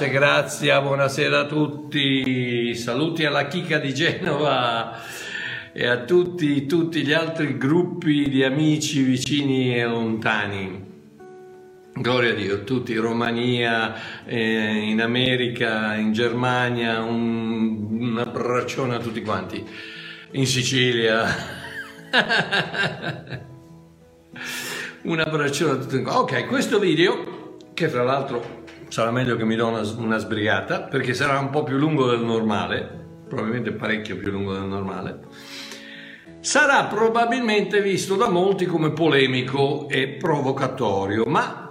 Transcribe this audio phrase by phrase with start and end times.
[0.00, 2.74] Pace, grazia, buonasera a tutti.
[2.74, 4.98] Saluti alla Chica di Genova
[5.74, 10.88] e a tutti, tutti gli altri gruppi di amici vicini e lontani.
[11.92, 19.00] Gloria a Dio, tutti in Romania, eh, in America, in Germania, un, un abbraccione a
[19.00, 19.62] tutti quanti,
[20.30, 21.26] in Sicilia.
[25.02, 26.36] un abbraccione a tutti quanti.
[26.36, 28.59] Ok, questo video, che fra l'altro
[28.90, 32.20] sarà meglio che mi do una, una sbrigata, perché sarà un po' più lungo del
[32.20, 35.20] normale, probabilmente parecchio più lungo del normale,
[36.40, 41.68] sarà probabilmente visto da molti come polemico e provocatorio, ma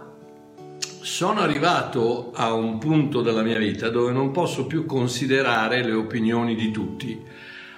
[1.01, 6.55] sono arrivato a un punto della mia vita dove non posso più considerare le opinioni
[6.55, 7.21] di tutti,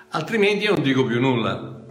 [0.10, 1.84] altrimenti non dico più nulla.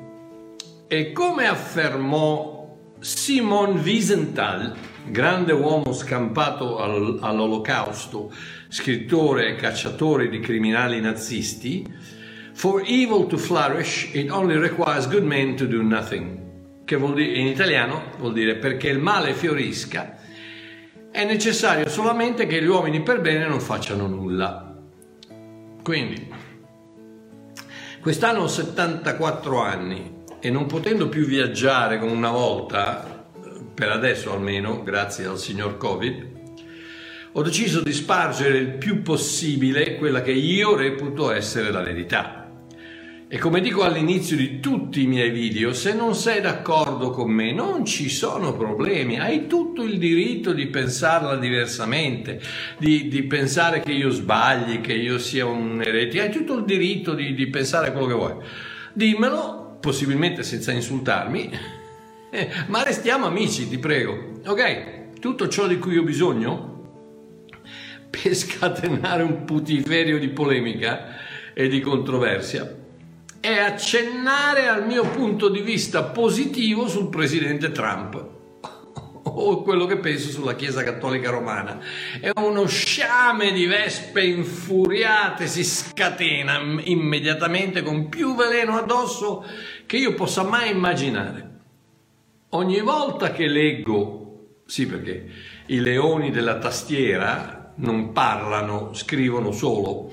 [0.87, 4.75] E come affermò Simon Wiesenthal,
[5.07, 8.33] grande uomo scampato al, all'olocausto,
[8.69, 12.19] scrittore e cacciatore di criminali nazisti,
[12.53, 17.47] For evil to flourish, it only requires good men to do nothing, che dire, in
[17.47, 20.19] italiano vuol dire perché il male fiorisca.
[21.11, 24.77] È necessario solamente che gli uomini per bene non facciano nulla.
[25.83, 26.31] Quindi,
[28.03, 33.20] quest'anno ho 74 anni e non potendo più viaggiare come una volta,
[33.81, 36.27] per adesso almeno, grazie al signor Covid,
[37.33, 42.53] ho deciso di spargere il più possibile quella che io reputo essere la verità.
[43.27, 47.55] E come dico all'inizio di tutti i miei video, se non sei d'accordo con me
[47.55, 52.39] non ci sono problemi, hai tutto il diritto di pensarla diversamente,
[52.77, 57.15] di, di pensare che io sbagli, che io sia un eretico, hai tutto il diritto
[57.15, 58.35] di, di pensare quello che vuoi.
[58.93, 61.79] Dimmelo, possibilmente senza insultarmi,
[62.67, 64.41] ma restiamo amici, ti prego.
[64.47, 65.19] Ok?
[65.21, 66.69] Tutto ciò di cui ho bisogno
[68.09, 71.17] per scatenare un putiferio di polemica
[71.53, 72.79] e di controversia
[73.41, 78.29] è accennare al mio punto di vista positivo sul presidente Trump
[79.23, 81.81] o quello che penso sulla Chiesa Cattolica Romana.
[82.21, 89.45] È uno sciame di vespe infuriate, si scatena immediatamente con più veleno addosso
[89.87, 91.50] che io possa mai immaginare.
[92.53, 95.25] Ogni volta che leggo, sì perché
[95.67, 100.11] i leoni della tastiera non parlano, scrivono solo,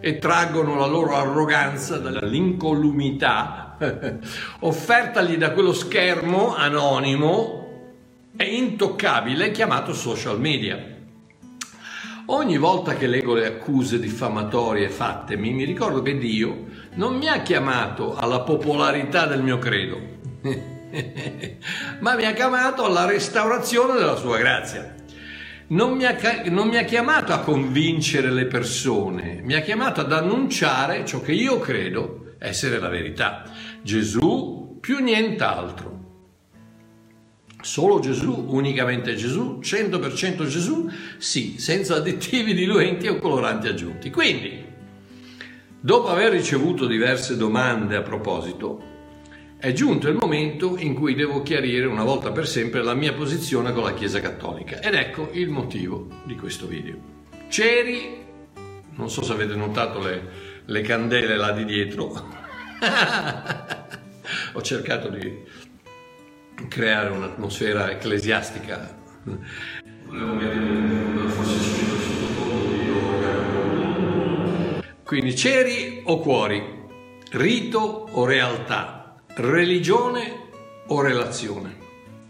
[0.00, 3.78] e traggono la loro arroganza dall'incolumità
[4.60, 7.68] offertagli da quello schermo anonimo
[8.36, 10.94] e intoccabile chiamato social media.
[12.26, 16.64] Ogni volta che leggo le accuse diffamatorie fattemi, mi ricordo che Dio
[16.94, 20.00] non mi ha chiamato alla popolarità del mio credo,
[22.00, 24.94] ma mi ha chiamato alla restaurazione della sua grazia
[25.68, 30.12] non mi, ha, non mi ha chiamato a convincere le persone, mi ha chiamato ad
[30.12, 33.50] annunciare ciò che io credo essere la verità.
[33.82, 35.94] Gesù più nient'altro.
[37.62, 44.10] Solo Gesù, unicamente Gesù, 100% Gesù, sì, senza additivi diluenti o coloranti aggiunti.
[44.10, 44.64] Quindi,
[45.80, 48.94] dopo aver ricevuto diverse domande a proposito,
[49.66, 53.72] è giunto il momento in cui devo chiarire una volta per sempre la mia posizione
[53.72, 54.78] con la Chiesa Cattolica.
[54.78, 56.96] Ed ecco il motivo di questo video.
[57.48, 58.24] C'eri,
[58.94, 60.22] non so se avete notato le,
[60.66, 62.14] le candele là di dietro,
[64.52, 65.42] ho cercato di
[66.68, 68.96] creare un'atmosfera ecclesiastica.
[70.04, 71.64] Volevo sottofondo
[75.02, 76.62] Quindi ceri o cuori,
[77.32, 78.95] rito o realtà,
[79.38, 80.48] Religione
[80.86, 81.76] o relazione?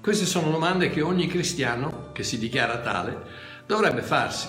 [0.02, 3.22] Queste sono domande che ogni cristiano che si dichiara tale
[3.64, 4.48] dovrebbe farsi.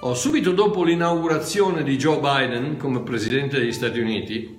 [0.00, 4.58] Ho subito dopo l'inaugurazione di Joe Biden come presidente degli Stati Uniti,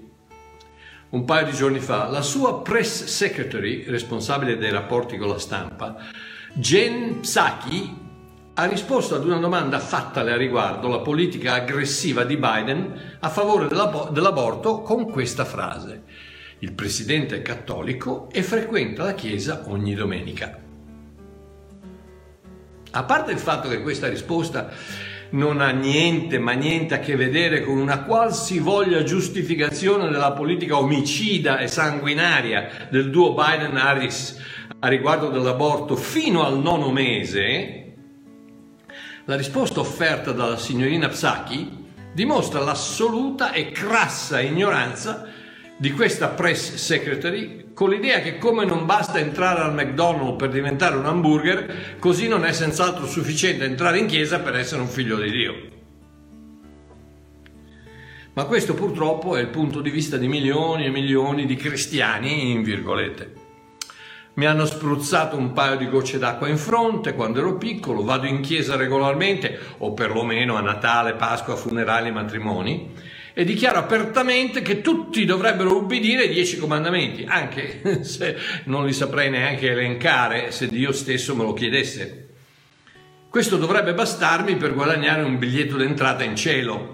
[1.09, 5.95] un paio di giorni fa, la sua press secretary, responsabile dei rapporti con la stampa,
[6.53, 8.03] Jen Psaki,
[8.53, 13.67] ha risposto ad una domanda fattale a riguardo la politica aggressiva di Biden a favore
[13.67, 16.03] dell'aborto con questa frase.
[16.59, 20.59] Il presidente è cattolico e frequenta la chiesa ogni domenica.
[22.91, 24.71] A parte il fatto che questa risposta
[25.31, 31.59] non ha niente, ma niente a che vedere con una qualsivoglia giustificazione della politica omicida
[31.59, 34.41] e sanguinaria del duo Biden-Harris
[34.79, 37.85] a riguardo dell'aborto fino al nono mese,
[39.25, 45.27] la risposta offerta dalla signorina Psaki dimostra l'assoluta e crassa ignoranza
[45.77, 50.95] di questa press secretary con l'idea che come non basta entrare al McDonald's per diventare
[50.95, 55.29] un hamburger, così non è senz'altro sufficiente entrare in chiesa per essere un figlio di
[55.29, 55.55] Dio.
[58.33, 62.63] Ma questo purtroppo è il punto di vista di milioni e milioni di cristiani, in
[62.63, 63.33] virgolette.
[64.35, 68.41] Mi hanno spruzzato un paio di gocce d'acqua in fronte quando ero piccolo, vado in
[68.41, 72.91] chiesa regolarmente, o perlomeno a Natale, Pasqua, funerali, matrimoni,
[73.35, 79.29] e dichiaro apertamente che tutti dovrebbero ubbidire ai dieci comandamenti, anche se non li saprei
[79.29, 82.29] neanche elencare se Dio stesso me lo chiedesse.
[83.29, 86.93] Questo dovrebbe bastarmi per guadagnare un biglietto d'entrata in cielo,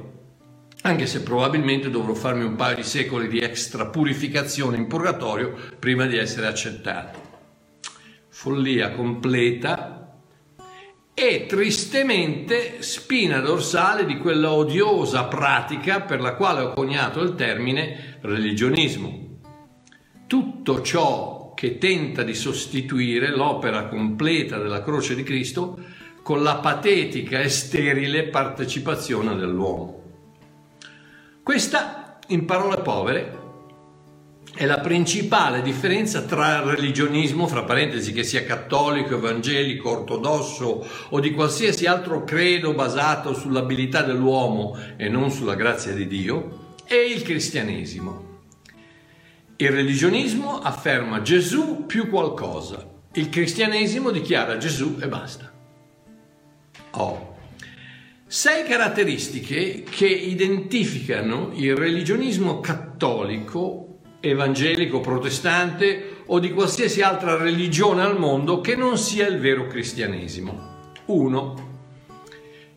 [0.82, 6.08] anche se probabilmente dovrò farmi un paio di secoli di extra purificazione in purgatorio prima
[6.08, 7.30] di essere accettato
[8.42, 10.01] follia completa
[11.14, 18.18] e tristemente spina dorsale di quella odiosa pratica per la quale ho coniato il termine
[18.22, 19.40] religionismo.
[20.26, 25.78] Tutto ciò che tenta di sostituire l'opera completa della croce di Cristo
[26.24, 30.02] con la patetica e sterile partecipazione dell'uomo.
[31.44, 33.41] Questa, in parole povere,
[34.54, 41.32] è la principale differenza tra religionismo, fra parentesi che sia cattolico, evangelico, ortodosso o di
[41.32, 48.30] qualsiasi altro credo basato sull'abilità dell'uomo e non sulla grazia di Dio, e il cristianesimo.
[49.56, 55.52] Il religionismo afferma Gesù più qualcosa, il cristianesimo dichiara Gesù e basta.
[56.92, 57.36] Oh.
[58.28, 63.81] Sei caratteristiche che identificano il religionismo cattolico
[64.22, 70.70] evangelico, protestante o di qualsiasi altra religione al mondo che non sia il vero cristianesimo.
[71.06, 71.70] 1.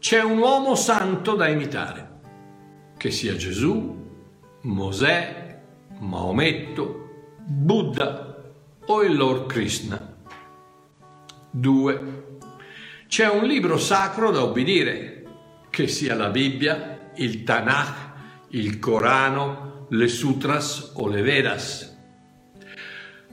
[0.01, 2.21] C'è un uomo santo da imitare,
[2.97, 4.03] che sia Gesù,
[4.63, 5.61] Mosè,
[6.01, 8.43] Maometto, Buddha
[8.87, 10.17] o il Lord Krishna.
[11.51, 12.23] 2.
[13.07, 15.25] C'è un libro sacro da obbedire,
[15.71, 18.13] che sia la Bibbia, il Tanakh,
[18.49, 21.97] il Corano, le sutras o le Vedas.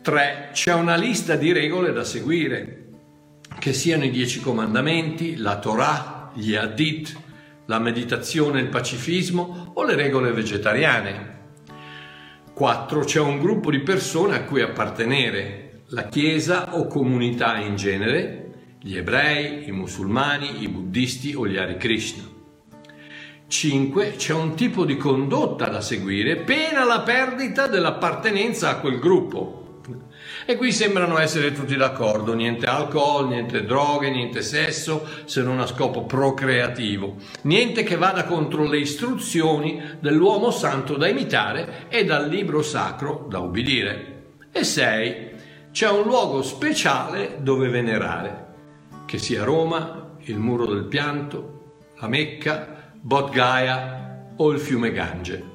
[0.01, 0.49] 3.
[0.53, 2.85] C'è una lista di regole da seguire,
[3.59, 7.17] che siano i dieci comandamenti, la Torah, gli Hadith,
[7.65, 11.39] la meditazione, il pacifismo o le regole vegetariane.
[12.53, 12.99] 4.
[13.01, 18.37] C'è un gruppo di persone a cui appartenere, la Chiesa o comunità in genere,
[18.79, 22.30] gli ebrei, i musulmani, i buddisti o gli Hare Krishna.
[23.51, 24.13] 5.
[24.15, 29.59] C'è un tipo di condotta da seguire, pena la perdita dell'appartenenza a quel gruppo.
[30.45, 35.67] E qui sembrano essere tutti d'accordo, niente alcol, niente droghe, niente sesso, se non a
[35.67, 42.61] scopo procreativo, niente che vada contro le istruzioni dell'uomo santo da imitare e dal libro
[42.61, 44.23] sacro da ubbidire.
[44.51, 45.29] E 6.
[45.71, 48.45] C'è un luogo speciale dove venerare,
[49.05, 51.59] che sia Roma, il muro del pianto,
[51.99, 55.49] la Mecca, Bodh Gaya o il fiume Gange.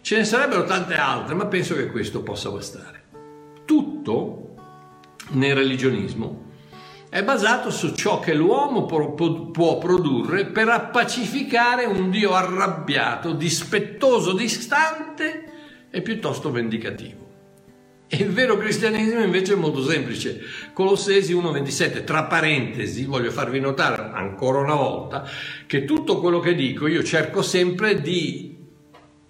[0.00, 3.04] Ce ne sarebbero tante altre, ma penso che questo possa bastare.
[3.66, 4.54] Tutto
[5.32, 6.50] nel religionismo
[7.10, 15.52] è basato su ciò che l'uomo può produrre per appacificare un Dio arrabbiato, dispettoso, distante
[15.90, 17.31] e piuttosto vendicativo.
[18.14, 20.38] Il vero cristianesimo invece è molto semplice.
[20.74, 25.26] Colossesi 1,27, tra parentesi, voglio farvi notare ancora una volta
[25.66, 28.54] che tutto quello che dico io cerco sempre di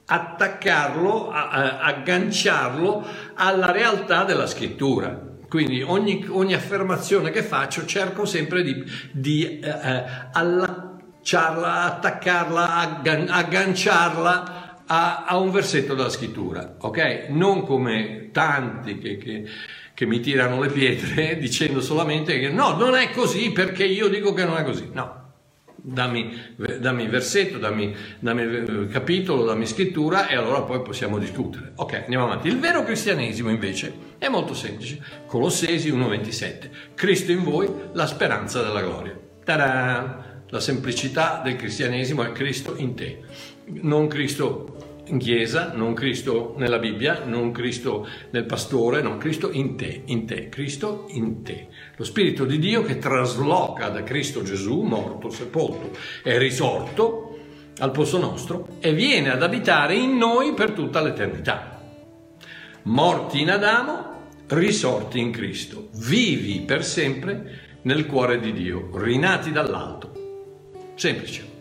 [0.07, 5.31] attaccarlo, agganciarlo alla realtà della scrittura.
[5.49, 14.62] Quindi ogni, ogni affermazione che faccio cerco sempre di, di eh, eh allacciarla, attaccarla, agganciarla
[14.93, 17.29] a, a, un versetto della scrittura, ok?
[17.31, 19.45] Non come tanti che, che,
[19.95, 24.35] che, mi tirano le pietre dicendo solamente che no, non è così perché io dico
[24.35, 24.91] che non è così.
[24.93, 25.33] No,
[25.77, 26.31] dammi,
[26.79, 31.73] dammi versetto, dammi, dammi eh, capitolo, dammi scrittura e allora poi possiamo discutere.
[31.77, 32.49] Ok, andiamo avanti.
[32.49, 35.01] Il vero cristianesimo invece è molto semplice.
[35.27, 36.69] Colossesi 1,27.
[36.95, 39.19] Cristo in voi, la speranza della gloria.
[39.43, 40.31] Ta-da!
[40.51, 43.23] La semplicità del cristianesimo è Cristo in te
[43.65, 44.72] non Cristo
[45.07, 50.27] in chiesa, non Cristo nella Bibbia, non Cristo nel pastore, non Cristo in te, in
[50.27, 51.69] te, Cristo in te.
[51.97, 55.91] Lo Spirito di Dio che trasloca da Cristo Gesù, morto, sepolto
[56.23, 57.33] e risorto,
[57.79, 61.81] al posto nostro e viene ad abitare in noi per tutta l'eternità.
[62.85, 70.11] Morti in Adamo, risorti in Cristo, vivi per sempre nel cuore di Dio, rinati dall'alto.
[70.95, 71.52] Semplice.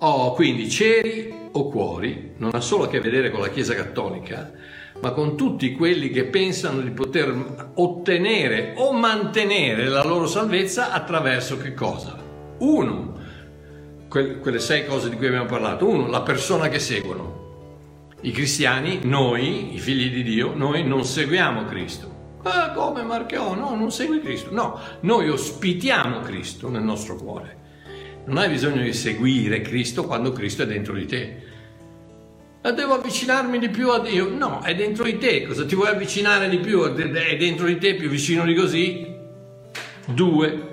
[0.00, 4.52] Oh, quindi ceri o cuori non ha solo a che vedere con la Chiesa cattolica,
[5.00, 11.58] ma con tutti quelli che pensano di poter ottenere o mantenere la loro salvezza attraverso
[11.58, 12.16] che cosa?
[12.58, 13.14] Uno,
[14.06, 15.88] quelle sei cose di cui abbiamo parlato.
[15.88, 17.46] Uno, la persona che seguono.
[18.20, 22.38] I cristiani, noi, i figli di Dio, noi non seguiamo Cristo.
[22.44, 23.54] Ah, come Marcheo?
[23.54, 24.52] No, non segui Cristo.
[24.52, 27.57] No, noi ospitiamo Cristo nel nostro cuore.
[28.28, 31.36] Non hai bisogno di seguire Cristo quando Cristo è dentro di te.
[32.62, 34.28] Ma devo avvicinarmi di più a Dio?
[34.28, 35.46] No, è dentro di te.
[35.46, 36.84] Cosa ti vuoi avvicinare di più?
[36.84, 39.16] È dentro di te più vicino di così?
[40.08, 40.66] Due,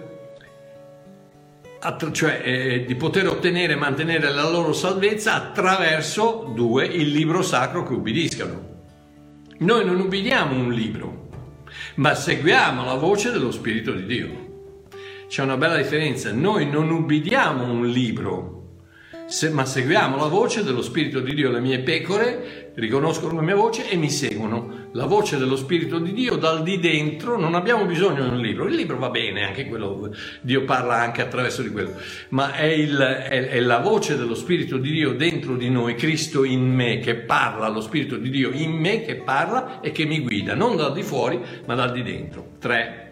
[2.12, 7.84] cioè eh, di poter ottenere e mantenere la loro salvezza attraverso due, il libro sacro
[7.84, 8.74] che ubbidiscano.
[9.60, 11.30] Noi non ubbidiamo un libro,
[11.96, 14.45] ma seguiamo la voce dello Spirito di Dio.
[15.36, 18.78] C'è una bella differenza, noi non ubbidiamo un libro,
[19.28, 21.52] se, ma seguiamo la voce dello Spirito di Dio.
[21.52, 24.88] Le mie pecore riconoscono la mia voce e mi seguono.
[24.94, 28.66] La voce dello Spirito di Dio dal di dentro, non abbiamo bisogno di un libro.
[28.68, 31.96] Il libro va bene, anche quello, Dio parla anche attraverso di quello,
[32.30, 36.46] ma è, il, è, è la voce dello Spirito di Dio dentro di noi, Cristo
[36.46, 40.22] in me che parla, lo Spirito di Dio in me che parla e che mi
[40.22, 42.52] guida, non dal di fuori, ma dal di dentro.
[42.58, 43.05] Tre.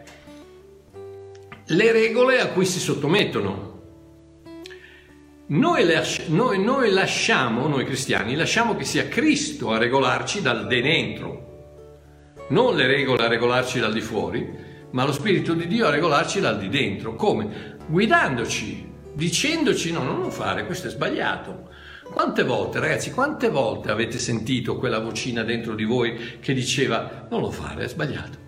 [1.67, 3.71] Le regole a cui si sottomettono.
[5.45, 5.85] Noi,
[6.27, 11.51] noi, noi, lasciamo, noi cristiani, lasciamo che sia Cristo a regolarci dal dentro,
[12.49, 14.49] non le regole a regolarci dal di fuori,
[14.91, 17.15] ma lo Spirito di Dio a regolarci dal di dentro.
[17.15, 17.77] Come?
[17.87, 21.69] Guidandoci, dicendoci no, non lo fare, questo è sbagliato.
[22.03, 27.39] Quante volte, ragazzi, quante volte avete sentito quella vocina dentro di voi che diceva non
[27.39, 28.42] lo fare, è sbagliato?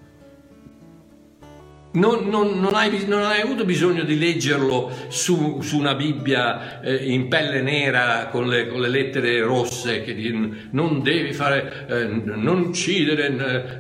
[1.96, 6.96] Non, non, non, hai, non, hai, avuto bisogno di leggerlo su, su una Bibbia eh,
[7.12, 10.14] in pelle nera con le, con le, lettere rosse che
[10.72, 13.30] non devi fare, eh, non uccidere,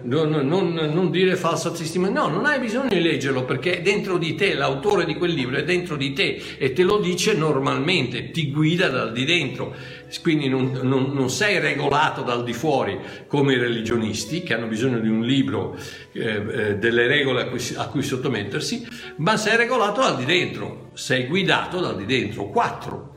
[0.03, 2.11] non, dire falsa testimone.
[2.11, 5.57] No, non hai bisogno di leggerlo perché è dentro di te, l'autore di quel libro
[5.57, 9.75] è dentro di te e te lo dice normalmente, ti guida dal di dentro
[10.21, 14.99] quindi non, non, non, sei regolato dal di fuori come i religionisti che hanno bisogno
[14.99, 15.77] di un libro,
[16.11, 20.91] eh, eh, delle regole a cui, a cui, sottomettersi, ma sei regolato dal di dentro,
[20.93, 22.49] sei guidato dal di dentro.
[22.49, 23.15] Quattro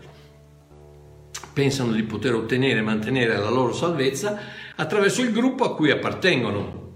[1.52, 4.38] pensano di poter ottenere e mantenere la loro salvezza
[4.76, 6.87] attraverso il gruppo a cui appartengono.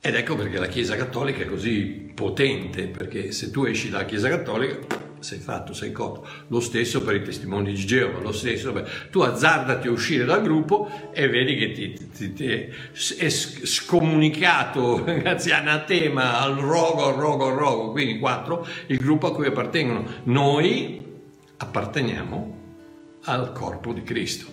[0.00, 4.28] Ed ecco perché la Chiesa Cattolica è così potente, perché se tu esci dalla Chiesa
[4.28, 6.28] Cattolica sei fatto, sei cotto.
[6.48, 8.72] Lo stesso per i testimoni di Geova, lo stesso.
[8.72, 15.02] Beh, tu azzardati a uscire dal gruppo e vedi che ti, ti, ti è scomunicato,
[15.18, 20.04] grazie anatema, al rogo, al rogo, al rogo, quindi quattro, il gruppo a cui appartengono.
[20.24, 21.00] Noi
[21.56, 22.58] apparteniamo
[23.24, 24.46] al corpo di Cristo,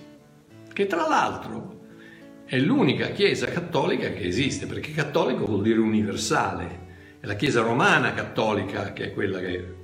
[0.72, 1.80] che tra l'altro
[2.46, 6.80] è l'unica chiesa cattolica che esiste, perché cattolico vuol dire universale.
[7.20, 9.81] È la chiesa romana cattolica che è quella che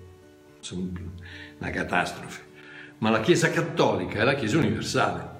[0.71, 2.45] una catastrofe.
[2.99, 5.35] Ma la Chiesa cattolica è la Chiesa universale.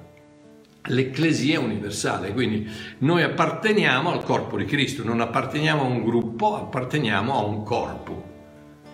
[0.90, 2.70] L'Ecclesia universale, quindi
[3.00, 8.24] noi apparteniamo al corpo di Cristo, non apparteniamo a un gruppo, apparteniamo a un corpo,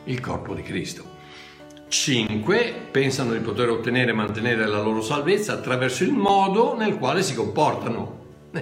[0.05, 1.13] il corpo di Cristo.
[1.87, 7.21] Cinque pensano di poter ottenere e mantenere la loro salvezza attraverso il modo nel quale
[7.21, 8.21] si comportano.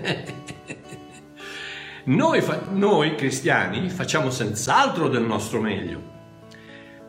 [2.06, 6.11] noi, noi cristiani facciamo senz'altro del nostro meglio,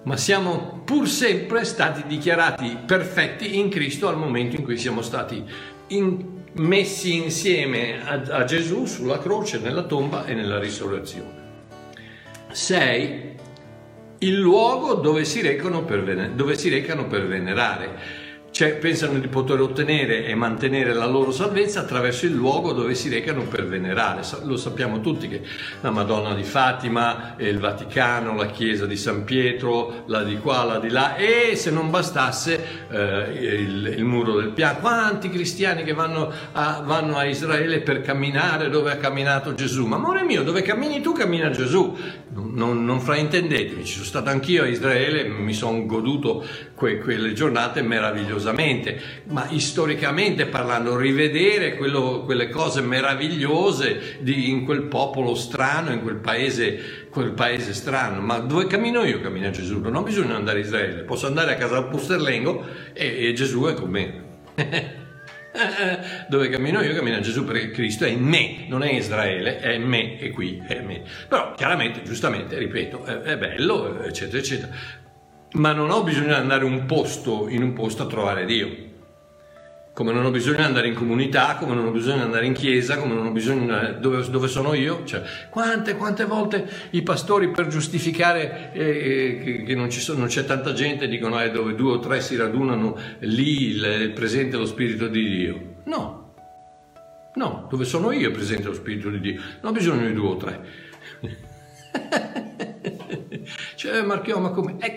[0.05, 5.45] ma siamo pur sempre stati dichiarati perfetti in Cristo al momento in cui siamo stati
[5.89, 11.41] in, messi insieme a, a, Gesù sulla croce, nella tomba e nella risurrezione.
[12.51, 13.31] 6.
[14.19, 15.41] Il luogo dove si
[15.85, 18.21] per, dove si recano per venerare
[18.53, 23.09] cioè, pensano di poter ottenere e mantenere la loro salvezza attraverso il luogo dove si
[23.09, 24.21] recano per venerare.
[24.43, 25.41] Lo sappiamo tutti che
[25.81, 30.79] la Madonna di Fatima, il Vaticano, la chiesa di San Pietro, la di qua, la
[30.79, 34.81] di là, e se non bastasse eh, il, il, muro del piano.
[34.81, 39.87] Quanti cristiani che vanno a, vanno a, Israele per camminare dove ha camminato Gesù?
[39.87, 41.97] Ma amore mio, dove cammini tu cammina Gesù.
[42.35, 46.45] Non, non, non fraintendetemi, ci sono stato anch'io a Israele, mi sono goduto
[46.83, 54.83] que, quelle giornate meravigliosamente ma storicamente parlando, rivedere quello, quelle cose meravigliose di, in quel
[54.83, 58.21] popolo strano, in quel paese, quel paese strano.
[58.21, 59.21] Ma dove cammino io?
[59.21, 59.79] Cammina Gesù.
[59.79, 63.89] Non di andare a Israele, posso andare a casa Pusterlengo e, e Gesù è con
[63.89, 64.31] me.
[66.29, 69.85] dove cammino io cammina Gesù perché Cristo è in me, non è Israele, è in
[69.85, 71.03] me e qui è in me.
[71.29, 75.01] Però chiaramente, giustamente, ripeto, è, è bello, eccetera, eccetera
[75.55, 78.91] ma non ho bisogno di andare un posto, in un posto a trovare Dio.
[79.93, 82.55] come non ho bisogno di andare in comunità, come non ho bisogno di andare in
[82.55, 85.05] chiesa, come non ho bisogno di dove, dove sono io.
[85.05, 90.73] Cioè, quante, quante volte i pastori per giustificare eh, che, non, sono, non, c'è tanta
[90.73, 95.29] gente dicono eh, dove due o tre si radunano lì il presente lo Spirito di
[95.29, 95.61] Dio.
[95.85, 96.33] No,
[97.35, 100.29] no, dove sono io è presente lo Spirito di Dio, non ho bisogno di due
[100.29, 100.61] o tre.
[103.77, 104.77] cioè, Marchio, ma come?
[104.81, 104.95] Eh,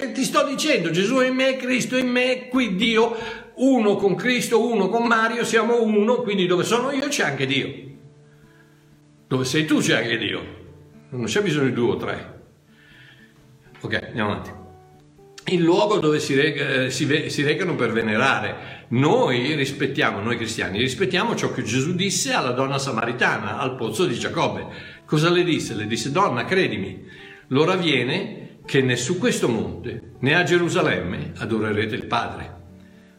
[0.00, 4.66] eh, ti sto dicendo, Gesù in me, Cristo in me, qui Dio uno con Cristo,
[4.66, 7.84] uno con Mario, siamo uno, quindi dove sono io c'è anche Dio.
[9.28, 10.64] Dove sei tu c'è anche Dio.
[11.10, 12.40] Non c'è bisogno di due o tre.
[13.80, 14.50] Ok, andiamo avanti.
[15.48, 18.84] Il luogo dove si, reg- si, si recano per venerare.
[18.88, 24.14] Noi rispettiamo, noi cristiani, rispettiamo ciò che Gesù disse alla donna samaritana al pozzo di
[24.14, 24.66] Giacobbe.
[25.04, 25.74] Cosa le disse?
[25.74, 27.04] Le disse, donna, credimi,
[27.48, 32.54] l'ora viene che né su questo monte né a Gerusalemme adorerete il Padre.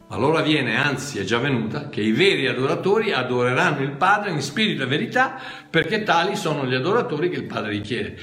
[0.08, 4.40] Ma l'ora viene, anzi è già venuta, che i veri adoratori adoreranno il Padre in
[4.40, 8.16] spirito e verità, perché tali sono gli adoratori che il Padre richiede.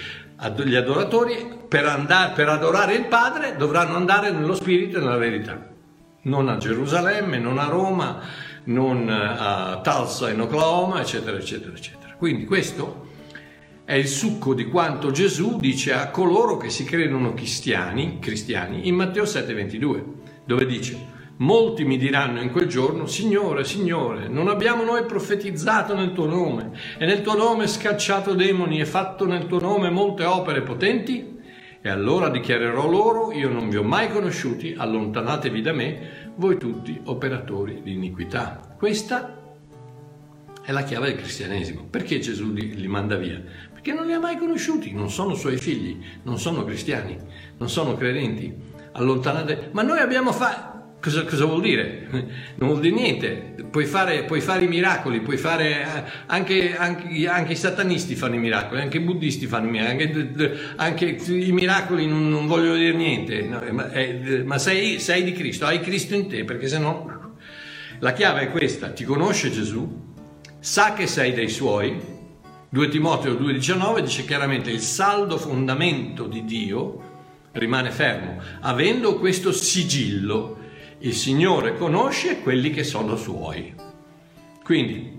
[0.63, 5.74] Gli adoratori per, andare, per adorare il Padre dovranno andare nello spirito e nella verità.
[6.24, 8.19] Non a Gerusalemme, non a Roma,
[8.65, 12.13] non a Tulsa in Oklahoma, eccetera, eccetera, eccetera.
[12.17, 13.04] Quindi questo
[13.86, 18.96] è il succo di quanto Gesù dice a coloro che si credono cristiani, cristiani in
[18.96, 20.04] Matteo 7,22,
[20.44, 26.13] dove dice Molti mi diranno in quel giorno, Signore, Signore, non abbiamo noi profetizzato nel
[26.13, 30.62] tuo nome e nel tuo nome scacciato demoni e fatto nel tuo nome molte opere
[30.62, 31.34] potenti?
[31.82, 37.00] E allora dichiarerò loro, io non vi ho mai conosciuti, allontanatevi da me, voi tutti
[37.04, 38.74] operatori di iniquità.
[38.78, 39.43] Questa
[40.65, 41.86] è la chiave del cristianesimo.
[41.88, 43.39] Perché Gesù li, manda via?
[43.86, 47.15] Perché non li ha mai conosciuti, non sono suoi figli, non sono cristiani,
[47.60, 48.52] non sono credenti.
[48.93, 52.08] Allontanate, ma noi abbiamo fatto Cosa, cosa, vuol dire?
[52.58, 57.28] Non vuol dire niente, puoi fare, puoi fare i miracoli, puoi fare eh, anche, anche,
[57.28, 60.34] anche, i satanisti fanno i miracoli, anche i buddisti fanno i miracoli,
[60.78, 65.24] anche, anche i miracoli non, non vogliono dire niente, no, ma, è, ma sei, sei,
[65.24, 67.36] di Cristo, hai Cristo in te, perché se no
[68.00, 69.88] la chiave è questa, ti conosce Gesù,
[70.60, 72.14] sa che sei dei suoi,
[72.75, 77.13] 2 Timoteo 2,19 dice chiaramente il saldo fondamento di Dio
[77.53, 80.57] rimane fermo, avendo questo sigillo
[80.97, 83.73] il Signore conosce quelli che sono suoi.
[84.61, 85.09] Quindi,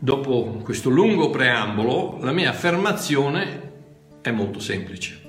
[0.00, 3.74] dopo questo lungo preambolo, la mia affermazione
[4.20, 5.20] è molto semplice.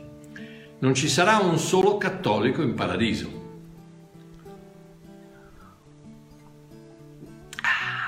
[0.79, 3.37] Non ci sarà un solo cattolico in paradiso.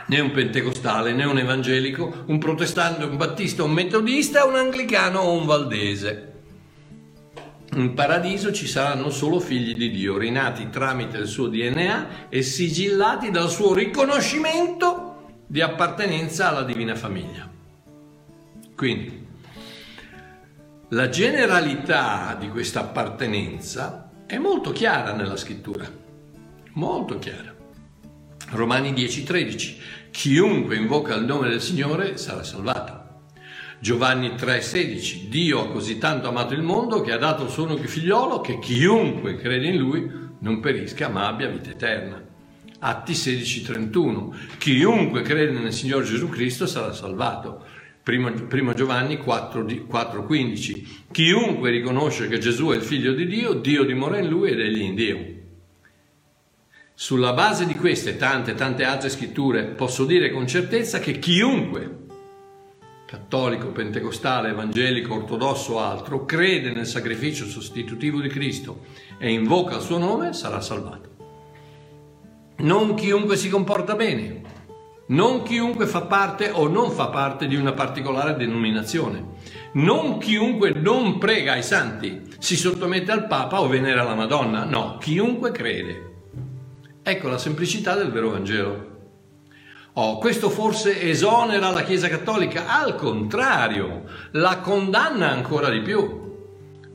[0.09, 5.33] Né un pentecostale, né un evangelico, un protestante, un battista, un metodista, un anglicano o
[5.33, 6.25] un valdese.
[7.75, 13.29] In paradiso ci saranno solo figli di Dio, rinati tramite il suo DNA e sigillati
[13.29, 17.47] dal suo riconoscimento di appartenenza alla divina famiglia.
[18.75, 19.27] Quindi,
[20.89, 25.87] la generalità di questa appartenenza è molto chiara nella scrittura,
[26.73, 27.55] molto chiara.
[28.51, 29.77] Romani 10:13,
[30.11, 33.07] chiunque invoca il nome del Signore sarà salvato.
[33.79, 37.87] Giovanni 3,16 Dio ha così tanto amato il mondo che ha dato il suo unico
[37.87, 42.21] figliolo che chiunque crede in lui non perisca ma abbia vita eterna.
[42.79, 47.65] Atti 16,31 Chiunque crede nel Signore Gesù Cristo sarà salvato.
[48.03, 54.27] Primo Giovanni 4,15 Chiunque riconosce che Gesù è il figlio di Dio, Dio dimora in
[54.27, 55.38] lui ed egli in Dio.
[57.01, 62.07] Sulla base di queste tante tante altre scritture posso dire con certezza che chiunque
[63.05, 68.81] cattolico, pentecostale, evangelico, ortodosso o altro, crede nel sacrificio sostitutivo di Cristo
[69.17, 71.09] e invoca il suo nome, sarà salvato.
[72.57, 74.41] Non chiunque si comporta bene,
[75.07, 79.25] non chiunque fa parte o non fa parte di una particolare denominazione,
[79.75, 84.97] non chiunque non prega ai santi, si sottomette al Papa o venera la Madonna, no,
[84.99, 86.08] chiunque crede.
[87.01, 88.97] Ecco la semplicità del vero Vangelo.
[89.93, 92.67] Oh, questo forse esonera la Chiesa Cattolica?
[92.67, 96.27] Al contrario, la condanna ancora di più.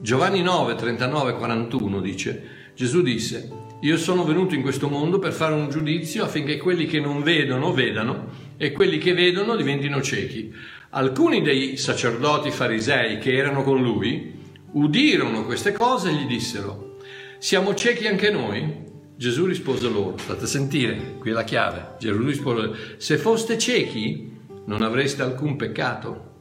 [0.01, 5.55] Giovanni 9, 39, 41 dice, Gesù disse, io sono venuto in questo mondo per fare
[5.55, 10.55] un giudizio affinché quelli che non vedono vedano e quelli che vedono diventino ciechi.
[10.91, 14.33] Alcuni dei sacerdoti farisei che erano con lui
[14.73, 16.97] udirono queste cose e gli dissero,
[17.39, 18.84] siamo ciechi anche noi?
[19.17, 24.33] Gesù rispose loro, state a sentire, qui è la chiave, Gesù rispose, se foste ciechi
[24.67, 26.33] non avreste alcun peccato,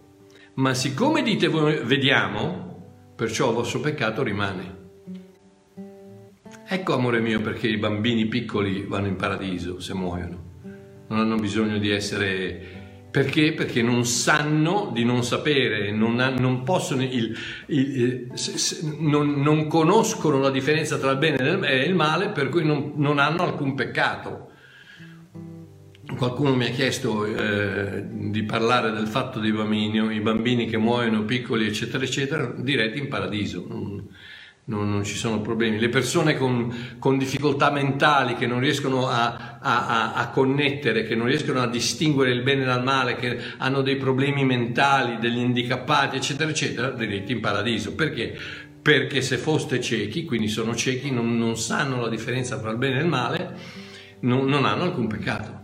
[0.55, 4.81] ma siccome dite voi vediamo, perciò il vostro peccato rimane.
[6.67, 10.51] Ecco, amore mio, perché i bambini piccoli vanno in paradiso se muoiono.
[11.09, 12.81] Non hanno bisogno di essere...
[13.13, 13.53] Perché?
[13.53, 18.31] Perché non sanno di non sapere, non, non possono, il, il,
[18.97, 23.19] non, non, conoscono la differenza tra il bene e il male, per cui non, non
[23.19, 24.49] hanno alcun peccato.
[26.17, 31.23] Qualcuno mi ha chiesto eh, di parlare del fatto dei bambini, i bambini che muoiono
[31.23, 34.02] piccoli, eccetera, eccetera, diretti in paradiso
[34.65, 35.79] non, non, ci sono problemi.
[35.79, 41.27] Le persone con, con difficoltà mentali che non riescono a, a, a, connettere, che non
[41.27, 46.49] riescono a distinguere il bene dal male, che hanno dei problemi mentali, degli handicappati, eccetera,
[46.49, 47.93] eccetera, diritti in paradiso.
[47.93, 48.37] Perché?
[48.81, 52.99] Perché se foste ciechi, quindi sono ciechi, non, non sanno la differenza tra il bene
[52.99, 53.57] e il male,
[54.21, 55.62] non, non hanno alcun peccato.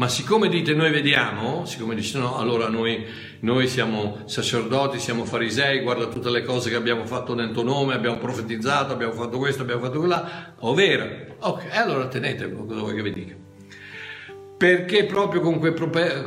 [0.00, 3.04] Ma siccome dite noi vediamo, siccome dice no, allora noi,
[3.40, 7.92] noi, siamo sacerdoti, siamo farisei, guarda tutte le cose che abbiamo fatto nel tuo nome,
[7.92, 13.02] abbiamo profetizzato, abbiamo fatto questo, abbiamo fatto quella, ovvero, ok, allora tenete cosa vuoi che
[13.02, 13.49] vi dica
[14.60, 15.72] perché proprio quei,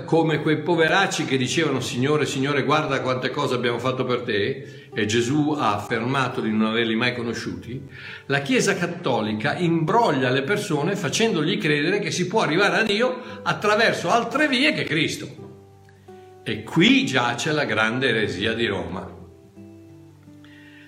[0.06, 5.06] come quei poveracci che dicevano Signore, Signore, guarda quante cose abbiamo fatto per te, e
[5.06, 7.80] Gesù ha affermato di non averli mai conosciuti,
[8.26, 14.10] la Chiesa cattolica imbroglia le persone facendogli credere che si può arrivare a Dio attraverso
[14.10, 16.41] altre vie che Cristo.
[16.41, 19.08] E qui giace la grande eresia di Roma.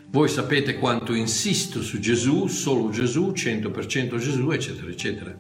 [0.08, 5.38] Voi sapete quanto insisto su Gesù, solo Gesù, 100% Gesù, eccetera, eccetera.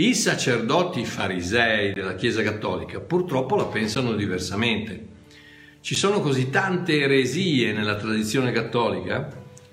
[0.00, 5.08] I sacerdoti farisei della Chiesa Cattolica purtroppo la pensano diversamente.
[5.82, 9.28] Ci sono così tante eresie nella tradizione cattolica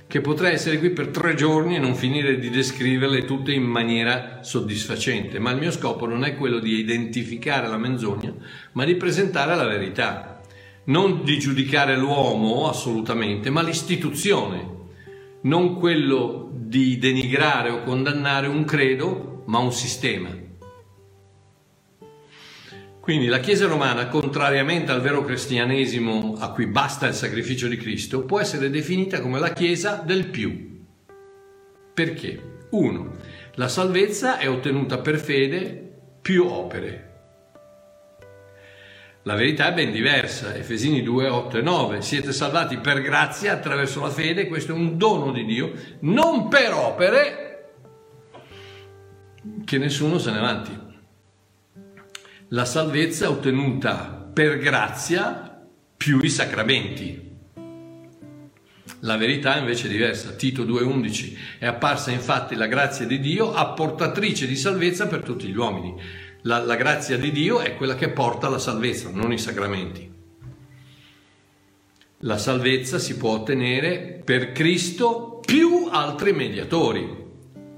[0.06, 4.40] che potrei essere qui per tre giorni e non finire di descriverle tutte in maniera
[4.42, 8.34] soddisfacente, ma il mio scopo non è quello di identificare la menzogna,
[8.74, 10.42] ma di presentare la verità.
[10.88, 14.76] Non di giudicare l'uomo assolutamente, ma l'istituzione,
[15.44, 20.30] non quello di denigrare o condannare un credo ma un sistema.
[23.00, 28.26] Quindi la Chiesa romana, contrariamente al vero cristianesimo a cui basta il sacrificio di Cristo,
[28.26, 30.86] può essere definita come la Chiesa del più.
[31.94, 32.66] Perché?
[32.72, 33.16] Uno,
[33.56, 37.06] la salvezza è ottenuta per fede più opere.
[39.24, 42.02] La verità è ben diversa, Efesini 2, 8 e 9.
[42.02, 46.74] Siete salvati per grazia attraverso la fede, questo è un dono di Dio, non per
[46.74, 47.47] opere,
[49.66, 50.80] che nessuno se ne vanti.
[52.50, 55.66] La salvezza è ottenuta per grazia
[55.98, 57.26] più i sacramenti.
[59.02, 60.32] La verità invece è diversa.
[60.32, 65.56] Tito 2.11 è apparsa infatti la grazia di Dio apportatrice di salvezza per tutti gli
[65.58, 66.02] uomini.
[66.44, 70.10] La, la grazia di Dio è quella che porta la salvezza, non i sacramenti.
[72.22, 77.26] La salvezza si può ottenere per Cristo più altri mediatori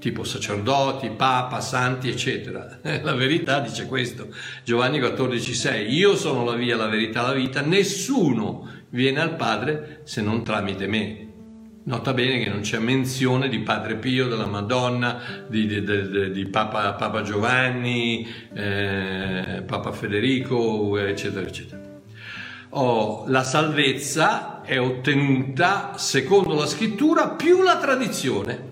[0.00, 2.80] tipo sacerdoti, papa, santi, eccetera.
[3.02, 4.28] La verità dice questo,
[4.64, 10.22] Giovanni 14,6, io sono la via, la verità, la vita, nessuno viene al Padre se
[10.22, 11.28] non tramite me.
[11.82, 16.46] Nota bene che non c'è menzione di Padre Pio, della Madonna, di, di, di, di
[16.46, 21.80] Papa, Papa, Giovanni, eh, Papa Federico, eccetera, eccetera.
[22.70, 28.69] Oh, la salvezza è ottenuta secondo la scrittura più la tradizione.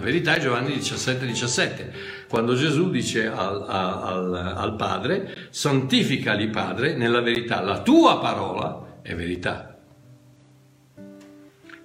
[0.00, 1.92] La verità è Giovanni 17, 17,
[2.26, 9.14] quando Gesù dice al, al, al Padre, santificali Padre nella verità, la tua parola è
[9.14, 9.78] verità.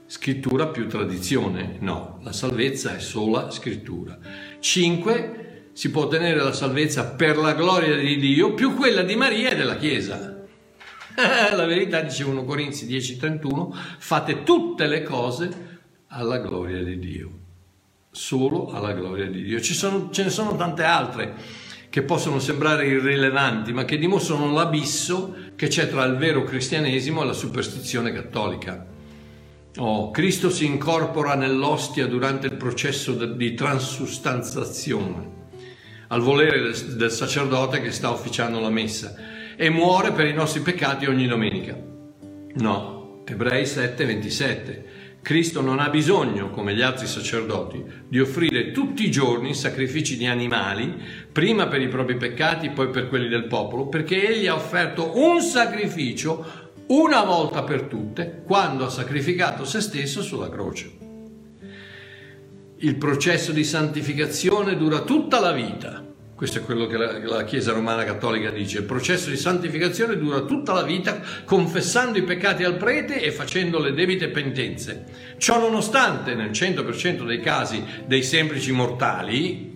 [0.05, 1.75] Scrittura più tradizione?
[1.81, 4.17] No, la salvezza è sola scrittura.
[4.61, 5.71] 5.
[5.73, 9.55] Si può ottenere la salvezza per la gloria di Dio più quella di Maria e
[9.57, 10.41] della Chiesa.
[11.53, 17.43] la verità, dice 1 Corinzi 10:31, fate tutte le cose alla gloria di Dio
[18.15, 19.61] solo alla gloria di Dio.
[19.61, 21.33] Sono, ce ne sono tante altre
[21.89, 27.25] che possono sembrare irrilevanti, ma che dimostrano l'abisso che c'è tra il vero cristianesimo e
[27.25, 28.85] la superstizione cattolica.
[29.77, 35.29] Oh, Cristo si incorpora nell'ostia durante il processo di transustanzazione,
[36.07, 39.15] al volere del, del sacerdote che sta officiando la messa,
[39.57, 41.77] e muore per i nostri peccati ogni domenica.
[42.55, 44.85] No, Ebrei 7, 27.
[45.25, 50.27] Cristo non ha bisogno, come gli altri sacerdoti, di offrire tutti i giorni sacrifici di
[50.27, 55.13] animali, prima per i propri peccati, poi per quelli del popolo, perché egli ha offerto
[55.17, 60.91] un sacrificio una volta per tutte, quando ha sacrificato se stesso sulla croce.
[62.77, 66.04] Il processo di santificazione dura tutta la vita,
[66.35, 68.79] Questo è quello che la, la, Chiesa romana cattolica dice.
[68.79, 73.79] Il processo di santificazione dura tutta la vita confessando i peccati al prete e facendo
[73.79, 75.05] le debite penitenze.
[75.37, 79.74] Ciò nonostante, nel 100% dei casi dei semplici mortali,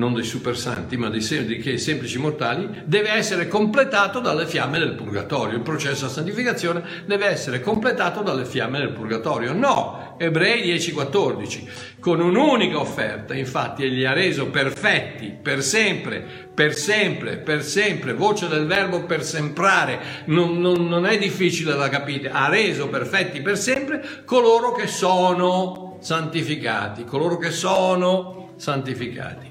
[0.00, 4.78] non dei super santi, ma dei, sem- dei semplici mortali, deve essere completato dalle fiamme
[4.78, 5.56] del purgatorio.
[5.56, 9.52] Il processo di santificazione deve essere completato dalle fiamme del purgatorio.
[9.52, 11.68] No, Ebrei 10:14,
[12.00, 18.48] con un'unica offerta, infatti, egli ha reso perfetti per sempre, per sempre, per sempre, voce
[18.48, 23.58] del verbo per semprare, non, non, non è difficile da capire, ha reso perfetti per
[23.58, 29.49] sempre coloro che sono santificati, coloro che sono santificati.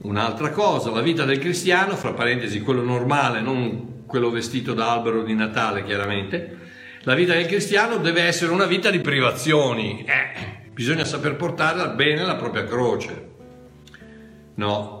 [0.00, 5.22] Un'altra cosa, la vita del cristiano, fra parentesi quello normale, non quello vestito da albero
[5.22, 6.56] di Natale chiaramente,
[7.02, 12.24] la vita del cristiano deve essere una vita di privazioni, eh, bisogna saper portare bene
[12.24, 13.28] la propria croce.
[14.54, 14.97] No,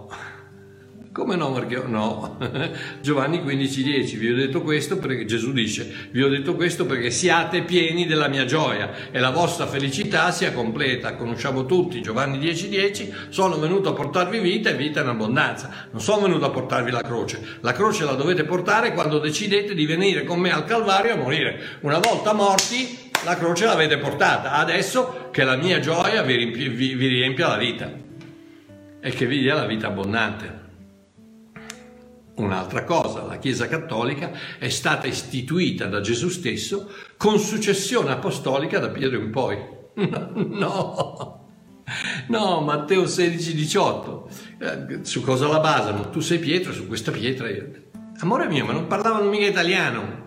[1.18, 1.84] come no, Marchio?
[1.86, 2.38] No.
[3.02, 7.62] Giovanni 15:10, vi ho detto questo perché Gesù dice, vi ho detto questo perché siate
[7.62, 11.16] pieni della mia gioia e la vostra felicità sia completa.
[11.16, 15.88] Conosciamo tutti Giovanni 10:10, sono venuto a portarvi vita e vita in abbondanza.
[15.90, 17.58] Non sono venuto a portarvi la croce.
[17.62, 21.78] La croce la dovete portare quando decidete di venire con me al Calvario a morire.
[21.80, 24.52] Una volta morti, la croce l'avete portata.
[24.52, 27.90] Adesso che la mia gioia vi, riempia, vi, vi riempia la vita
[29.00, 30.57] e che vi dia la vita abbondante.
[32.38, 38.90] Un'altra cosa, la Chiesa Cattolica è stata istituita da Gesù stesso con successione apostolica da
[38.90, 39.76] Pietro in poi.
[40.38, 41.46] No,
[42.28, 44.30] no, Matteo 16, 18.
[44.58, 46.10] Eh, su cosa la basano?
[46.10, 47.48] Tu sei Pietro, su questa pietra.
[48.20, 50.26] Amore mio, ma non parlavano mica italiano.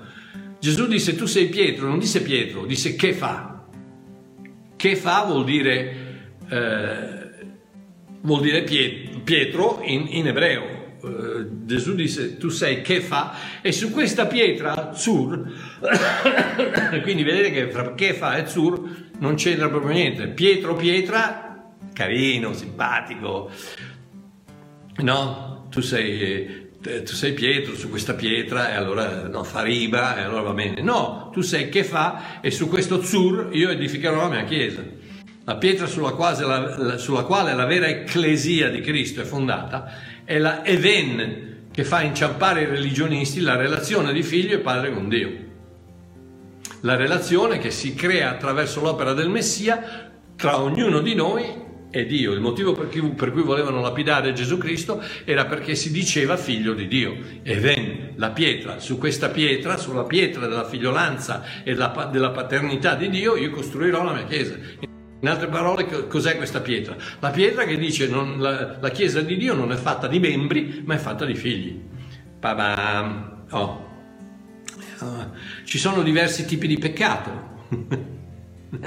[0.59, 3.67] Gesù disse tu sei Pietro, non disse Pietro, disse che fa.
[4.75, 5.95] Che fa vuol dire,
[6.49, 7.19] eh,
[8.21, 13.33] vuol dire Pietro in, in ebreo eh, Gesù disse tu sei che fa?
[13.61, 15.51] E su questa pietra Zur
[17.01, 20.27] quindi vedete che fra che fa e Zur non c'entra proprio niente.
[20.27, 23.49] Pietro pietra carino simpatico.
[24.97, 30.17] No tu sei eh, tu sei Pietro su questa pietra e allora no, fa riba
[30.17, 30.81] e allora va bene.
[30.81, 34.83] No tu sei che fa e su questo Zur io edificherò la mia chiesa.
[35.43, 39.91] La pietra sulla quale la, sulla quale la vera ecclesia di Cristo è fondata
[40.23, 45.07] è la Even che fa inciampare i religionisti la relazione di figlio e padre con
[45.07, 45.49] Dio.
[46.81, 52.31] La relazione che si crea attraverso l'opera del Messia tra ognuno di noi e Dio.
[52.31, 56.73] Il motivo per cui, per cui, volevano lapidare Gesù Cristo era perché si diceva figlio
[56.73, 57.15] di Dio.
[57.43, 63.35] E la pietra, su questa pietra, sulla pietra della figliolanza e della paternità di Dio,
[63.35, 64.55] io costruirò la mia chiesa.
[65.21, 66.95] In altre parole, cos'è questa pietra?
[67.19, 70.81] La pietra che dice non, la, la, Chiesa di Dio non è fatta di membri,
[70.83, 71.79] ma è fatta di figli.
[72.39, 73.45] Pa-bam.
[73.51, 73.89] Oh.
[74.99, 75.29] Uh,
[75.63, 77.67] ci sono diversi tipi di peccato,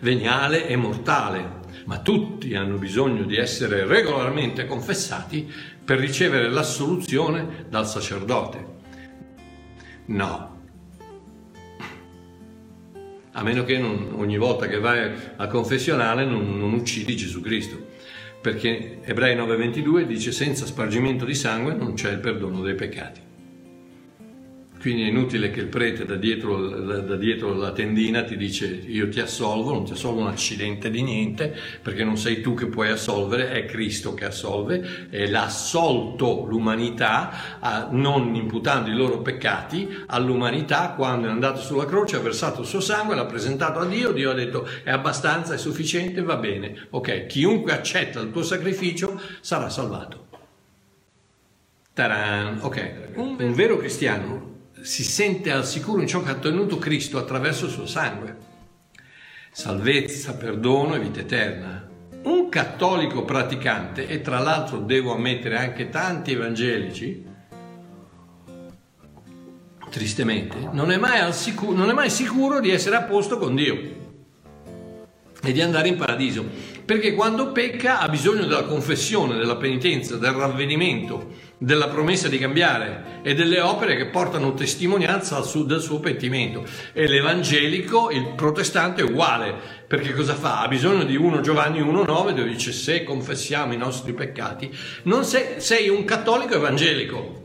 [0.00, 5.52] veniale e mortale, ma tutti hanno bisogno di essere regolarmente confessati
[5.84, 8.66] per ricevere l'assoluzione dal sacerdote.
[10.06, 10.51] No,
[13.32, 17.90] a meno che non, ogni volta che vai al confessionale non, non uccidi Gesù Cristo.
[18.40, 23.31] Perché Ebrei 9:22 dice senza spargimento di sangue non c'è il perdono dei peccati.
[24.82, 26.68] Quindi è inutile che il prete da dietro,
[27.02, 31.02] da dietro, la tendina ti dice io ti assolvo, non ti assolvo un accidente di
[31.02, 36.46] niente, perché non sei tu che puoi assolvere, è Cristo che assolve e l'ha assolto
[36.48, 42.66] l'umanità, non imputando i loro peccati all'umanità quando è andato sulla croce, ha versato il
[42.66, 46.88] suo sangue, l'ha presentato a Dio, Dio ha detto è abbastanza, è sufficiente, va bene.
[46.90, 50.26] Ok, chiunque accetta il tuo sacrificio sarà salvato.
[51.92, 52.58] Taran.
[52.62, 54.50] Ok, un vero cristiano
[54.82, 58.36] si sente al sicuro in ciò che ha ottenuto Cristo attraverso il suo sangue.
[59.50, 61.88] Salvezza, perdono e vita eterna.
[62.22, 67.24] Un cattolico praticante, e tra l'altro devo ammettere anche tanti evangelici,
[69.90, 74.00] tristemente, non è mai, sicuro, non è mai sicuro di essere a posto con Dio
[75.42, 76.44] e di andare in paradiso,
[76.84, 83.20] perché quando pecca ha bisogno della confessione, della penitenza, del ravvedimento, della promessa di cambiare
[83.22, 86.64] e delle opere che portano testimonianza del suo pentimento.
[86.92, 89.54] E l'evangelico, il protestante è uguale,
[89.86, 90.60] perché cosa fa?
[90.60, 95.60] Ha bisogno di 1 Giovanni 1,9 dove dice se confessiamo i nostri peccati, non sei,
[95.60, 97.40] sei un cattolico evangelico.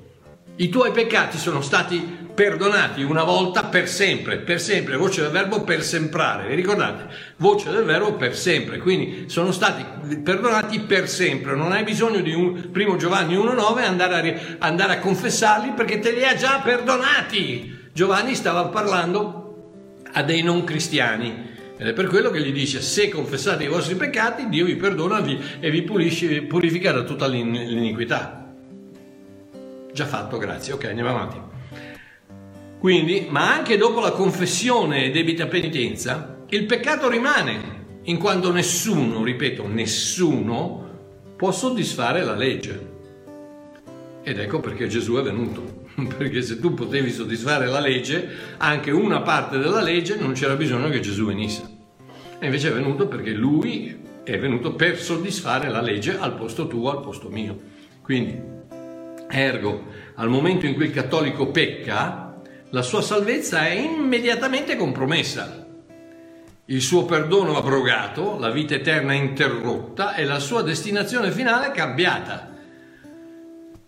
[0.56, 5.64] I tuoi peccati sono stati perdonati una volta per sempre, per sempre, voce del verbo
[5.64, 7.08] per semprare, vi ricordate?
[7.38, 9.84] Voce del verbo per sempre, quindi sono stati
[10.22, 15.00] perdonati per sempre, non hai bisogno di un primo Giovanni 1.9 andare a, andare a
[15.00, 17.90] confessarli perché te li ha già perdonati.
[17.92, 21.56] Giovanni stava parlando a dei non cristiani.
[21.76, 25.26] Ed è per quello che gli dice: Se confessate i vostri peccati, Dio vi perdona
[25.60, 28.54] e vi pulisce, purifica da tutta l'iniquità.
[29.92, 30.74] Già fatto, grazie.
[30.74, 31.56] Ok, andiamo avanti.
[32.80, 39.24] Quindi, ma anche dopo la confessione e debita penitenza, il peccato rimane, in quanto nessuno,
[39.24, 40.86] ripeto, nessuno
[41.36, 42.96] può soddisfare la legge.
[44.24, 45.86] Ed ecco perché Gesù è venuto.
[46.16, 50.90] Perché se tu potevi soddisfare la legge, anche una parte della legge, non c'era bisogno
[50.90, 51.64] che Gesù venisse.
[52.38, 56.92] E invece è venuto perché lui è venuto per soddisfare la legge al posto tuo,
[56.92, 57.58] al posto mio.
[58.04, 58.40] Quindi,
[59.28, 59.86] ergo,
[60.16, 62.27] al momento in cui il cattolico pecca,
[62.72, 65.66] la sua salvezza è immediatamente compromessa.
[66.66, 72.56] Il suo perdono abrogato, la vita eterna interrotta e la sua destinazione finale cambiata.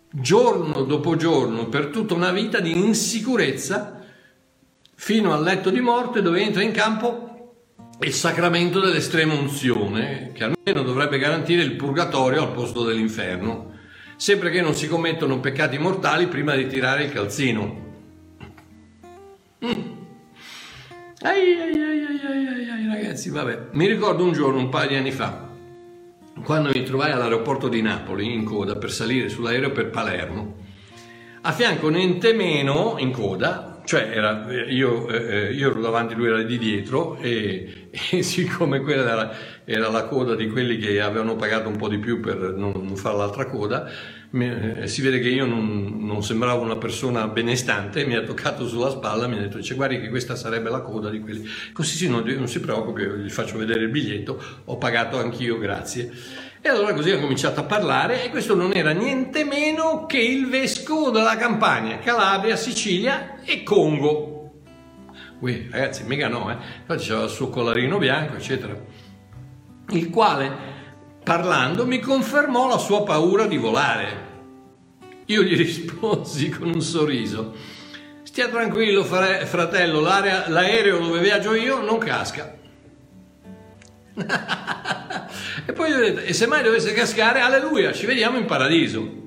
[0.10, 4.02] Giorno dopo giorno, per tutta una vita di insicurezza,
[4.96, 7.28] fino al letto di morte dove entra in campo
[8.00, 13.74] il sacramento dell'estrema unzione, che almeno dovrebbe garantire il purgatorio al posto dell'inferno,
[14.16, 17.88] sempre che non si commettono peccati mortali prima di tirare il calzino.
[19.66, 19.98] Mm.
[21.22, 23.70] Ai, ai, ai, ai, ragazzi, vabbè.
[23.72, 25.50] Mi ricordo un giorno, un paio di anni fa,
[26.44, 30.56] quando mi trovai all'aeroporto di Napoli in coda per salire sull'aereo per Palermo.
[31.42, 36.42] A fianco niente meno in coda, cioè era, io, eh, io, ero davanti, lui era
[36.42, 41.68] di dietro e, e siccome quella era, era, la coda di quelli che avevano pagato
[41.68, 43.90] un po' di più per non, non fare l'altra coda,
[44.32, 48.92] eh, si vede che io non, non, sembravo una persona benestante, mi ha toccato sulla
[48.92, 51.48] spalla, mi ha detto, dice, guardi che questa sarebbe la coda di quelli.
[51.74, 56.12] Così sì, non, non si preoccupi, gli faccio vedere il biglietto, ho pagato anch'io, grazie.
[56.62, 60.48] E allora così ho cominciato a parlare e questo non era niente meno che il
[60.48, 64.52] vescovo della Campania, Calabria, Sicilia e Congo.
[65.40, 66.58] Ui, ragazzi, mica no, eh.
[66.82, 68.78] Infatti c'era il suo collarino bianco, eccetera.
[69.92, 70.78] Il quale
[71.30, 74.28] parlando, mi confermò la sua paura di volare.
[75.28, 77.54] Io gli risposi con un sorriso,
[78.24, 82.58] stia tranquillo fratello, l'aereo dove viaggio io non casca.
[85.68, 89.18] e poi gli ho detto, e se mai dovesse cascare, alleluia, ci vediamo in paradiso.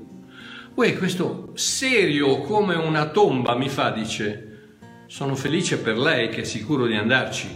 [0.75, 6.45] Uè, questo serio come una tomba mi fa, dice, sono felice per lei che è
[6.45, 7.49] sicuro di andarci,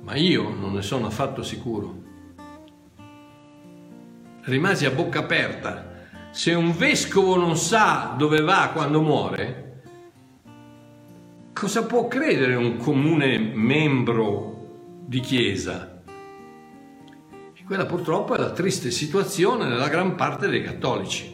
[0.00, 2.01] ma io non ne sono affatto sicuro
[4.44, 5.90] rimasi a bocca aperta.
[6.30, 9.82] Se un vescovo non sa dove va quando muore,
[11.52, 16.02] cosa può credere un comune membro di chiesa?
[17.54, 21.31] E quella purtroppo è la triste situazione della gran parte dei cattolici.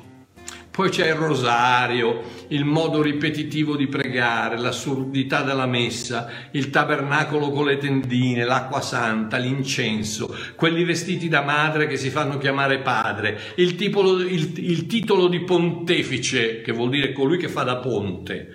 [0.79, 7.67] Poi c'è il rosario, il modo ripetitivo di pregare, l'assurdità della messa, il tabernacolo con
[7.67, 13.75] le tendine, l'acqua santa, l'incenso, quelli vestiti da madre che si fanno chiamare padre, il,
[13.75, 18.49] titolo, il, il titolo di pontefice, che vuol dire colui che fa da ponte,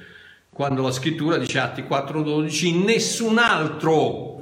[0.48, 4.33] quando la scrittura dice Atti 4:12, nessun altro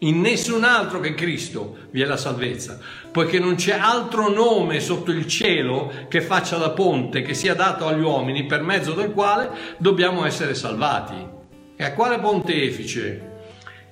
[0.00, 2.78] in nessun altro che Cristo vi è la salvezza,
[3.10, 7.86] poiché non c'è altro nome sotto il cielo che faccia da ponte, che sia dato
[7.86, 11.36] agli uomini, per mezzo del quale dobbiamo essere salvati.
[11.76, 13.27] E a quale pontefice?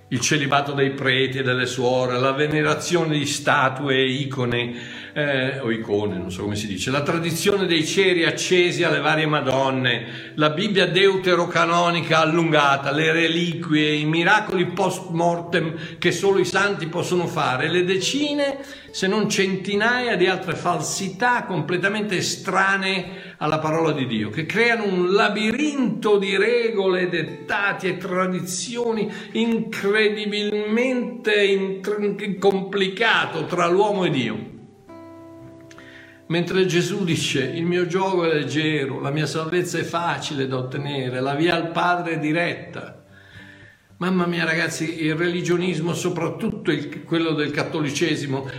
[0.08, 4.72] Il celibato dei preti e delle suore, la venerazione di statue e icone,
[5.12, 9.26] eh, o icone, non so come si dice, la tradizione dei ceri accesi alle varie
[9.26, 16.86] Madonne, la Bibbia deuterocanonica allungata, le reliquie, i miracoli post mortem che solo i santi
[16.86, 18.58] possono fare, le decine,
[18.92, 25.12] se non centinaia di altre falsità completamente estranee alla parola di Dio, che creano un
[25.12, 31.80] labirinto di regole, dettati e tradizioni incredibilmente
[32.38, 34.54] complicato tra l'uomo e Dio.
[36.28, 41.20] Mentre Gesù dice il mio gioco è leggero, la mia salvezza è facile da ottenere,
[41.20, 43.04] la via al Padre è diretta.
[43.98, 48.50] Mamma mia ragazzi, il religionismo, soprattutto il, quello del cattolicesimo,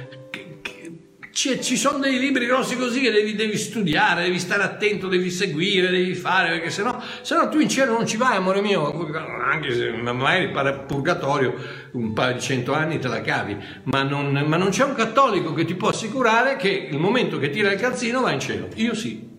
[1.37, 5.29] ci, ci, sono dei libri grossi così che devi, devi, studiare, devi stare attento, devi
[5.29, 9.07] seguire, devi fare, perché sennò, sennò tu in cielo non ci vai, amore mio,
[9.43, 11.53] anche se magari il purgatorio
[11.91, 15.53] un paio di cento anni te la cavi, ma non, ma non c'è un cattolico
[15.53, 18.69] che ti può assicurare che il momento che tira il calzino va in cielo.
[18.73, 19.35] Io sì.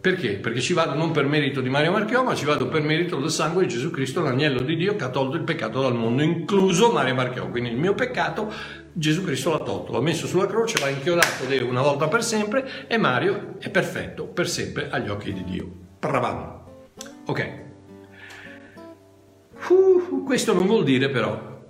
[0.00, 0.36] Perché?
[0.36, 3.30] Perché ci vado non per merito di Mario Marchiò, ma ci vado per merito del
[3.30, 6.92] sangue di Gesù Cristo, l'agnello di Dio che ha tolto il peccato dal mondo, incluso
[6.92, 7.48] Mario Marchiò.
[7.48, 8.52] Quindi il mio peccato
[8.96, 12.96] Gesù Cristo l'ha tolto, l'ha messo sulla croce, l'ha inchiodato una volta per sempre e
[12.96, 15.68] Mario è perfetto per sempre agli occhi di Dio.
[15.98, 16.60] Pravam.
[17.26, 17.62] Ok.
[19.68, 21.62] Uh, questo non vuol dire però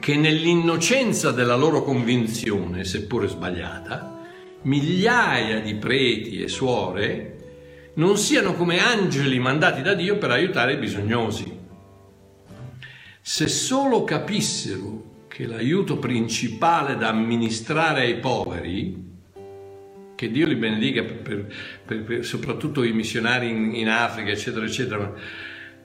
[0.00, 4.18] che nell'innocenza della loro convinzione, seppure sbagliata,
[4.62, 7.36] migliaia di preti e suore
[7.94, 11.58] non siano come angeli mandati da Dio per aiutare i bisognosi.
[13.22, 19.08] Se solo capissero che l'aiuto principale da amministrare ai poveri,
[20.16, 21.46] che Dio li benedica per,
[21.86, 25.14] per, per, soprattutto i missionari in, in Africa, eccetera, eccetera,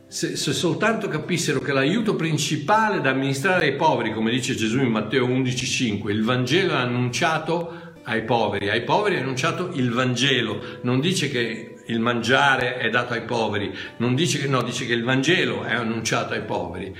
[0.08, 4.90] se, se, soltanto capissero che l'aiuto principale da amministrare ai poveri, come dice Gesù in
[4.90, 11.00] Matteo 11,5, il Vangelo è annunciato ai poveri, ai poveri è annunciato il Vangelo, non
[11.00, 15.04] dice che il mangiare è dato ai poveri, non dice che no, dice che il
[15.04, 16.96] Vangelo è annunciato ai poveri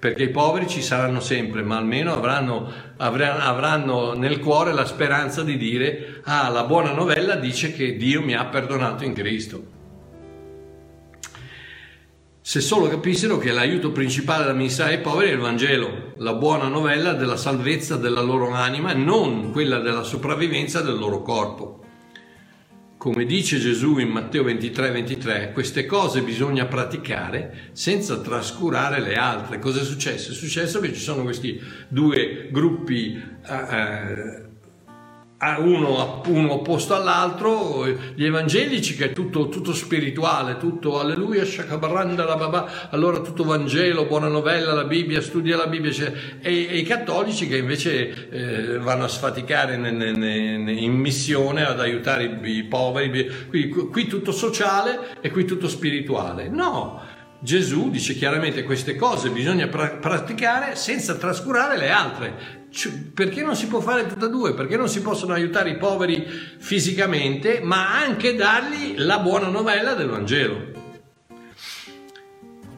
[0.00, 5.58] perché i poveri ci saranno sempre, ma almeno avranno, avranno, nel cuore la speranza di
[5.58, 9.78] dire, ah, la buona novella dice che Dio mi ha perdonato in Cristo.
[12.40, 16.68] Se solo capissero che l'aiuto principale da amministrare ai poveri è il Vangelo, la buona
[16.68, 21.79] novella della salvezza della loro anima, non quella della sopravvivenza del loro corpo.
[23.00, 29.58] Come dice Gesù in Matteo 23, 23, queste cose bisogna praticare senza trascurare le altre.
[29.58, 30.32] Cosa è successo?
[30.32, 34.49] È successo che ci sono questi due gruppi eh,
[35.58, 42.36] uno, uno, opposto all'altro, gli evangelici che è tutto, tutto spirituale, tutto alleluia, shakabaranda, la
[42.36, 46.82] babà, allora tutto Vangelo, buona novella, la Bibbia, studia la Bibbia, cioè, e, e, i
[46.82, 52.56] cattolici che invece eh, vanno a sfaticare ne, ne, ne, in missione ad aiutare i,
[52.58, 56.50] i poveri, qui, qui tutto sociale e qui tutto spirituale.
[56.50, 57.00] No,
[57.38, 62.59] Gesù dice chiaramente queste cose bisogna pra- praticare senza trascurare le altre.
[63.14, 64.54] Perché non si può fare tutte e due?
[64.54, 66.24] Perché non si possono aiutare i poveri
[66.58, 70.78] fisicamente, ma anche dargli la buona novella del Vangelo?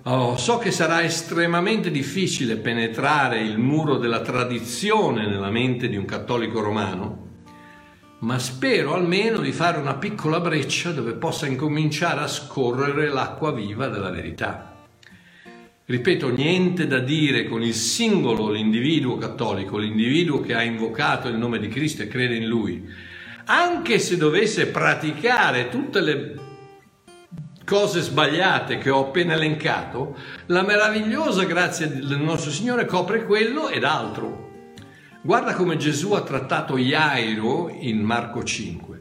[0.04, 6.06] Oh, so che sarà estremamente difficile penetrare il muro della tradizione nella mente di un
[6.06, 7.28] cattolico romano,
[8.20, 13.86] ma spero almeno di fare una piccola breccia dove possa incominciare a scorrere l'acqua viva
[13.86, 14.71] della verità.
[15.84, 21.58] Ripeto, niente da dire con il singolo, l'individuo cattolico, l'individuo che ha invocato il nome
[21.58, 22.88] di Cristo e crede in Lui.
[23.46, 26.34] Anche se dovesse praticare tutte le
[27.64, 30.16] cose sbagliate che ho appena elencato,
[30.46, 34.50] la meravigliosa grazia del nostro Signore copre quello ed altro.
[35.20, 39.00] Guarda come Gesù ha trattato Iairo in Marco 5.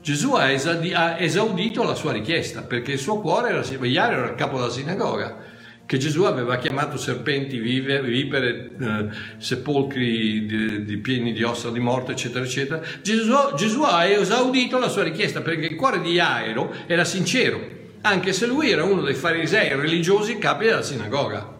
[0.00, 4.58] Gesù ha, esaudito la sua richiesta perché il suo cuore era, Iairo era il capo
[4.58, 5.52] della sinagoga
[5.86, 11.80] che Gesù aveva chiamato serpenti, vive, vipere, eh, sepolcri di, di pieni di ossa di
[11.80, 12.80] morte, eccetera, eccetera.
[13.02, 17.60] Gesù, Gesù, ha esaudito la sua richiesta perché il cuore di Aero era sincero,
[18.00, 21.52] anche se lui era uno dei farisei religiosi capi della sinagoga.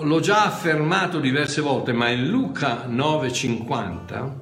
[0.00, 4.32] L'ho già affermato diverse volte, ma in Luca 9,50,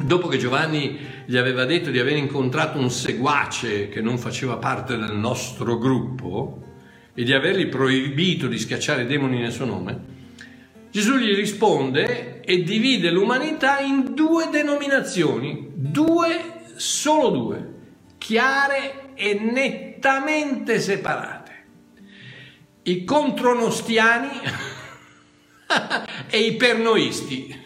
[0.00, 4.96] dopo che Giovanni gli aveva detto di aver incontrato un seguace che non faceva parte
[4.96, 6.71] del nostro gruppo,
[7.14, 10.10] e di avergli proibito di schiacciare demoni nel suo nome,
[10.90, 17.74] Gesù gli risponde e divide l'umanità in due denominazioni, due, solo due,
[18.18, 21.50] chiare e nettamente separate.
[22.82, 24.28] I contronostiani
[26.28, 27.60] e i pernoisti.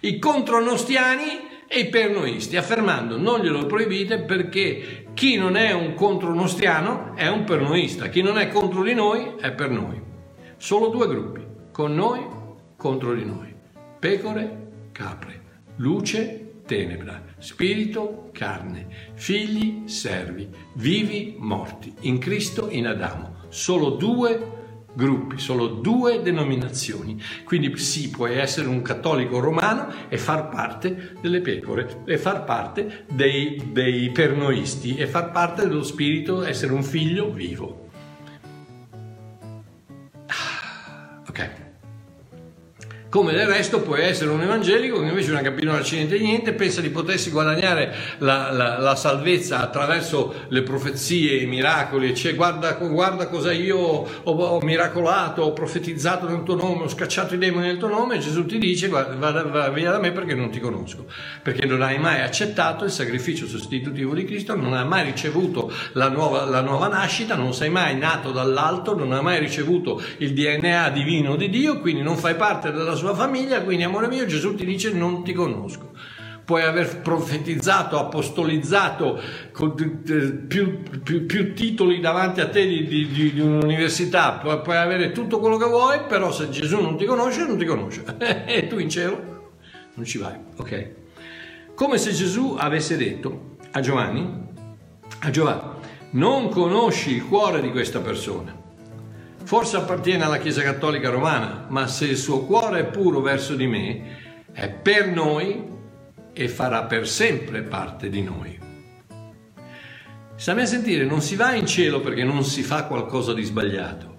[0.00, 1.24] I contronostiani
[1.66, 7.44] e i pernoisti, affermando non glielo proibite perché chi non è un contronostiano è un
[7.44, 9.98] pernoista, chi non è contro di noi è per noi.
[10.58, 11.42] Solo due gruppi,
[11.72, 12.20] con noi,
[12.76, 13.54] contro di noi.
[13.98, 23.36] Pecore, capre, luce, tenebra, spirito, carne, figli, servi, vivi, morti, in Cristo, in Adamo.
[23.48, 24.55] Solo due
[24.96, 27.20] gruppi, solo due denominazioni.
[27.44, 33.04] Quindi sì, puoi essere un cattolico romano e far parte delle pecore, e far parte
[33.12, 37.85] dei, dei pernoisti, e far parte dello spirito, essere un figlio vivo.
[43.08, 46.80] Come del resto puoi essere un evangelico che invece non capisce niente di niente, pensa
[46.80, 53.28] di potersi guadagnare la, la, la salvezza attraverso le profezie, i miracoli, cioè guarda, guarda
[53.28, 57.78] cosa io ho, ho, miracolato, ho profetizzato nel tuo nome, ho scacciato i demoni nel
[57.78, 60.58] tuo nome e Gesù ti dice va, va, va via da me perché non ti
[60.58, 61.06] conosco,
[61.42, 66.08] perché non hai mai accettato il sacrificio sostitutivo di Cristo, non hai mai ricevuto la
[66.08, 70.90] nuova, la nuova nascita, non sei mai nato dall'alto, non hai mai ricevuto il DNA
[70.90, 74.64] divino di Dio, quindi non fai parte della sua famiglia, quindi amore mio Gesù ti
[74.64, 75.92] dice non ti conosco.
[76.44, 83.40] Puoi aver profetizzato, apostolizzato con più, più, più titoli davanti a te di, di, di
[83.40, 87.58] un'università, puoi, puoi, avere tutto quello che vuoi, però se Gesù non ti conosce, non
[87.58, 88.04] ti conosce.
[88.46, 89.50] e tu in cielo
[89.94, 90.34] non ci vai.
[90.56, 90.90] Ok?
[91.74, 94.44] Come se Gesù avesse detto a Giovanni,
[95.20, 95.62] a Giovanni,
[96.10, 98.64] non conosci il cuore di questa persona
[99.46, 103.68] Forse appartiene alla Chiesa Cattolica Romana, ma se il suo cuore è puro verso di
[103.68, 105.62] me, è per noi
[106.32, 108.58] e farà per sempre parte di noi.
[110.34, 114.14] Stammi a sentire, non si va in cielo perché non si fa qualcosa di sbagliato.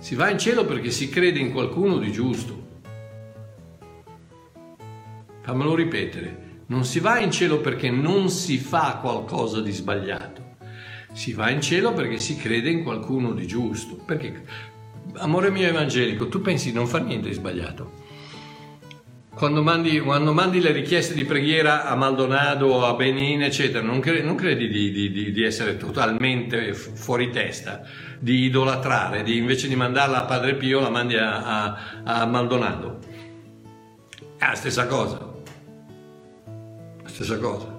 [0.00, 2.66] Si va in cielo perché si crede in qualcuno di giusto.
[5.40, 10.43] Fammelo ripetere, non si va in cielo perché non si fa qualcosa di sbagliato.
[11.14, 13.94] Si va in cielo perché si crede in qualcuno di giusto.
[13.94, 14.42] Perché,
[15.18, 18.02] amore mio evangelico, tu pensi di non fare niente di sbagliato.
[19.32, 24.26] Quando mandi, quando mandi, le richieste di preghiera a Maldonado, a Benin, eccetera, non credi,
[24.26, 27.82] non credi di, di, di, essere totalmente fuori testa,
[28.18, 32.98] di idolatrare, di, invece di mandarla a Padre Pio la mandi a, a, a Maldonado.
[34.36, 35.32] È la stessa cosa.
[37.02, 37.73] La stessa cosa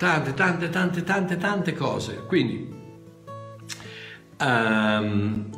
[0.00, 2.22] tante, tante, tante, tante, tante cose.
[2.26, 2.74] Quindi,
[4.40, 5.50] um,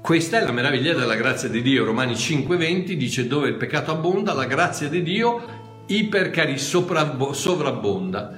[0.00, 1.84] questa è la meraviglia della grazia di Dio.
[1.84, 8.34] Romani 5:20 dice dove il peccato abbonda, la grazia di Dio ipercari sovrabbonda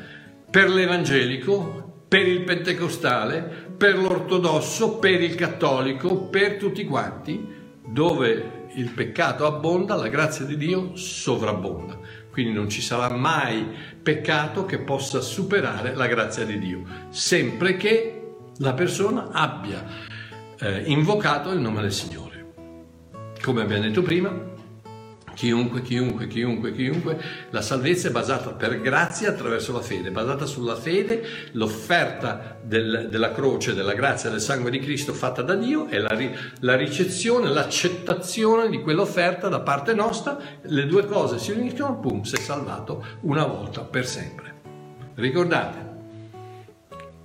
[0.51, 7.47] per l'evangelico, per il pentecostale, per l'ortodosso, per il cattolico, per tutti quanti,
[7.87, 12.24] dove il peccato abbonda, la grazia di Dio sovrabbonda.
[12.35, 13.65] Quindi non ci sarà mai
[14.03, 19.87] peccato che possa superare la grazia di Dio, sempre che la persona abbia
[20.59, 22.47] eh, invocato il nome del Signore.
[23.41, 24.53] Come abbiamo detto prima,
[25.35, 27.21] Chiunque, chiunque, chiunque, chiunque,
[27.51, 33.33] la salvezza è basata per grazia attraverso la fede, basata sulla fede, l'offerta del, della
[33.33, 36.17] croce, della grazia del sangue di Cristo fatta da Dio e la,
[36.61, 42.41] la ricezione, l'accettazione di quell'offerta da parte nostra, le due cose si uniscono, pum, sei
[42.41, 44.53] salvato una volta per sempre.
[45.15, 45.93] Ricordate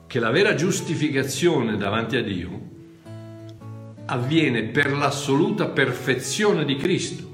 [0.07, 2.67] che la vera giustificazione davanti a Dio
[4.05, 7.28] avviene per l'assoluta perfezione di Cristo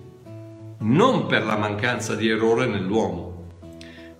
[0.79, 3.47] non per la mancanza di errore nell'uomo.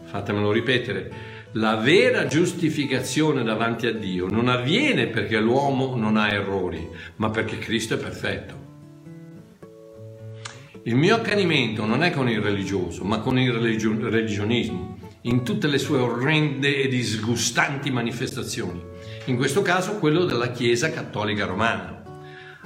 [0.04, 1.12] Fatemelo ripetere,
[1.54, 6.88] la vera giustificazione davanti a Dio non avviene perché l'uomo non ha errori,
[7.18, 8.64] ma perché Cristo è perfetto.
[10.84, 15.68] Il mio accanimento non è con il religioso, ma con il religio- religionismo, in tutte
[15.68, 18.84] le sue orrende e disgustanti manifestazioni.
[19.26, 22.04] In questo caso quello della Chiesa cattolica romana.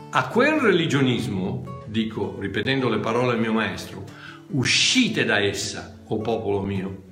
[0.10, 4.04] A quel religionismo dico, ripetendo le parole del mio maestro,
[4.52, 7.04] uscite da essa, o popolo mio,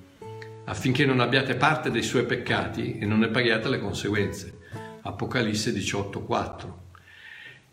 [0.66, 4.58] affinché non abbiate parte dei suoi peccati e non ne paghiate le conseguenze.
[5.02, 6.86] Apocalisse 18:4.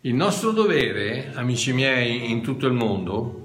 [0.01, 3.41] Il nostro dovere, amici miei, in tutto il mondo,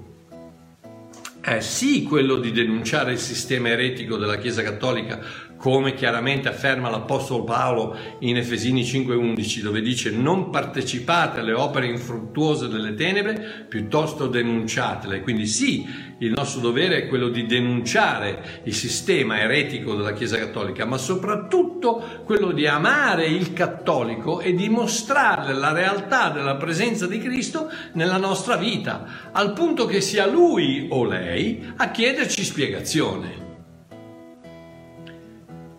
[1.41, 5.19] è sì quello di denunciare il sistema eretico della Chiesa Cattolica
[5.61, 12.67] come chiaramente afferma l'Apostolo Paolo in Efesini 5:11, dove dice non partecipate alle opere infruttuose
[12.67, 15.21] delle tenebre, piuttosto denunciatele.
[15.21, 15.87] Quindi sì,
[16.17, 22.23] il nostro dovere è quello di denunciare il sistema eretico della Chiesa Cattolica, ma soprattutto
[22.25, 28.17] quello di amare il cattolico e di mostrarle la realtà della presenza di Cristo nella
[28.17, 33.50] nostra vita, al punto che sia lui o lei a chiederci spiegazione.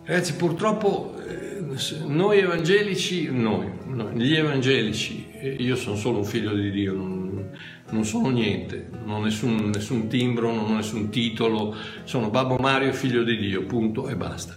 [0.05, 1.63] Ragazzi, purtroppo eh,
[2.07, 7.49] noi evangelici, noi, noi, gli evangelici, io sono solo un figlio di Dio, non,
[7.89, 11.73] non sono niente, non ho nessun, nessun, timbro, non ho nessun titolo,
[12.03, 14.55] sono Babbo Mario, figlio di Dio, punto e basta.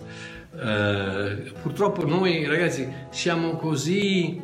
[0.53, 4.41] Eh, purtroppo noi ragazzi siamo così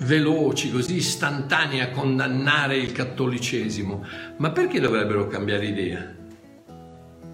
[0.00, 4.04] veloci, così istantanei a condannare il cattolicesimo,
[4.36, 6.20] ma perché dovrebbero cambiare idea?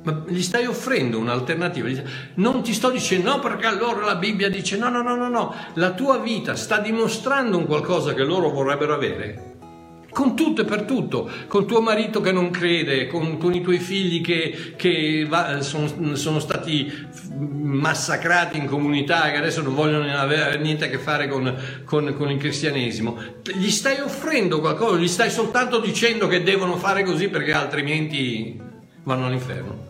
[0.08, 1.88] Ma gli stai offrendo un'alternativa.
[2.34, 5.54] Non ti sto dicendo no perché allora la Bibbia dice no, no, no, no, no,
[5.74, 9.56] la tua vita sta dimostrando un qualcosa che loro vorrebbero avere.
[10.10, 13.78] con tutto e per tutto, con tuo marito che non crede, con, con i tuoi
[13.78, 16.90] figli che, che va, son, sono stati
[17.36, 21.54] massacrati in comunità che adesso non vogliono avere niente a che fare con,
[21.84, 23.16] con, con, il cristianesimo.
[23.54, 28.58] Gli stai offrendo qualcosa, gli stai soltanto dicendo che devono fare così perché altrimenti
[29.04, 29.87] vanno all'inferno.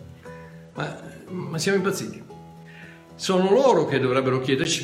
[0.79, 2.23] Ma, ma siamo impazziti.
[3.15, 4.81] Sono loro che dovrebbero chiederci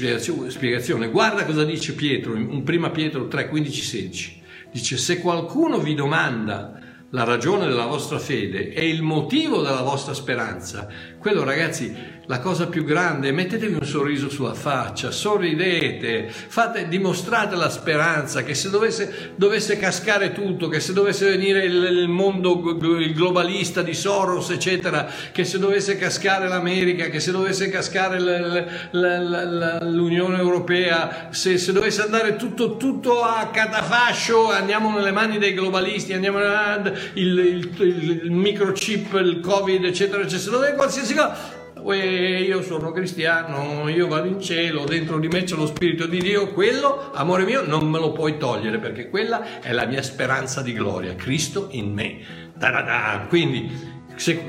[0.50, 1.08] spiegazione.
[1.08, 4.42] Guarda cosa dice Pietro in 1 Pietro 3, 15, 16.
[4.74, 6.82] Dice, se qualcuno vi domanda
[7.12, 11.96] la ragione della vostra fede e il motivo della vostra speranza, quello ragazzi
[12.28, 18.56] la cosa più grande, mettetevi un sorriso sulla faccia, sorridete, fate, dimostrate la speranza che
[18.56, 23.94] se dovesse, dovesse cascare tutto, che se dovesse venire il, il, mondo il globalista di
[23.94, 30.38] Soros, eccetera, che se dovesse cascare l'America, che se dovesse cascare l, l, l, l'Unione
[30.38, 36.40] Europea, se, se, dovesse andare tutto, tutto a catafascio, andiamo nelle mani dei globalisti, andiamo
[36.40, 41.64] nelle, il, il, il microchip, il Covid, eccetera, eccetera, se dovesse qualsiasi cosa
[41.94, 46.52] io sono cristiano, io vado in cielo, dentro di me c'è lo Spirito di Dio,
[46.52, 50.74] quello, amore mio, non me lo puoi togliere perché quella è la mia speranza di
[50.74, 52.52] gloria, Cristo in me.
[52.56, 53.26] Da-da-da.
[53.28, 53.70] Quindi,
[54.16, 54.42] se,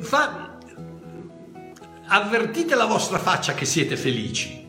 [0.00, 0.58] fa,
[2.06, 4.61] avvertite la vostra faccia che siete felici.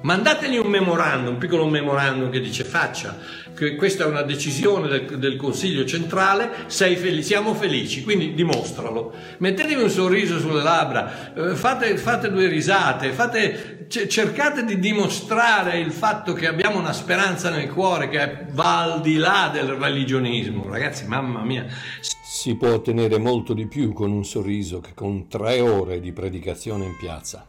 [0.00, 3.18] Mandategli un memorandum, un piccolo memorandum che dice faccia,
[3.52, 9.12] che questa è una decisione del, del Consiglio centrale, fel- siamo felici, quindi dimostralo.
[9.38, 15.90] Mettetevi un sorriso sulle labbra, eh, fate, fate, due risate, fate, cercate di dimostrare il
[15.90, 20.68] fatto che abbiamo una speranza nel cuore che va al di là del religionismo.
[20.68, 21.66] Ragazzi, mamma mia.
[22.00, 26.84] Si può ottenere molto di più con un sorriso che con tre ore di predicazione
[26.84, 27.44] in piazza.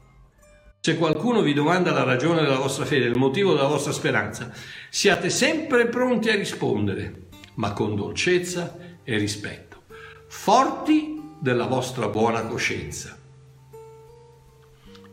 [0.82, 4.50] Se qualcuno vi domanda la ragione della vostra fede, il motivo della vostra speranza,
[4.90, 9.84] siate sempre pronti a rispondere, ma con dolcezza e rispetto,
[10.28, 13.18] forti della vostra buona coscienza.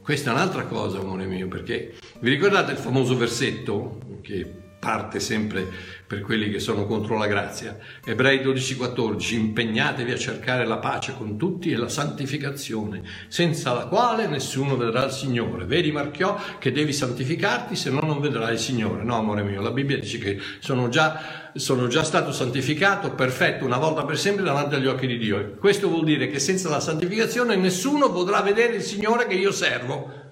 [0.00, 5.66] Questa è un'altra cosa, amore mio, perché vi ricordate il famoso versetto che parte sempre
[6.06, 7.76] per quelli che sono contro la grazia.
[8.04, 14.28] Ebrei 12:14, impegnatevi a cercare la pace con tutti e la santificazione, senza la quale
[14.28, 15.64] nessuno vedrà il Signore.
[15.64, 19.02] Vedi Marchiò che devi santificarti, se no non vedrai il Signore.
[19.02, 23.78] No, amore mio, la Bibbia dice che sono già, sono già stato santificato, perfetto, una
[23.78, 25.56] volta per sempre davanti agli occhi di Dio.
[25.58, 30.22] Questo vuol dire che senza la santificazione nessuno potrà vedere il Signore che io servo.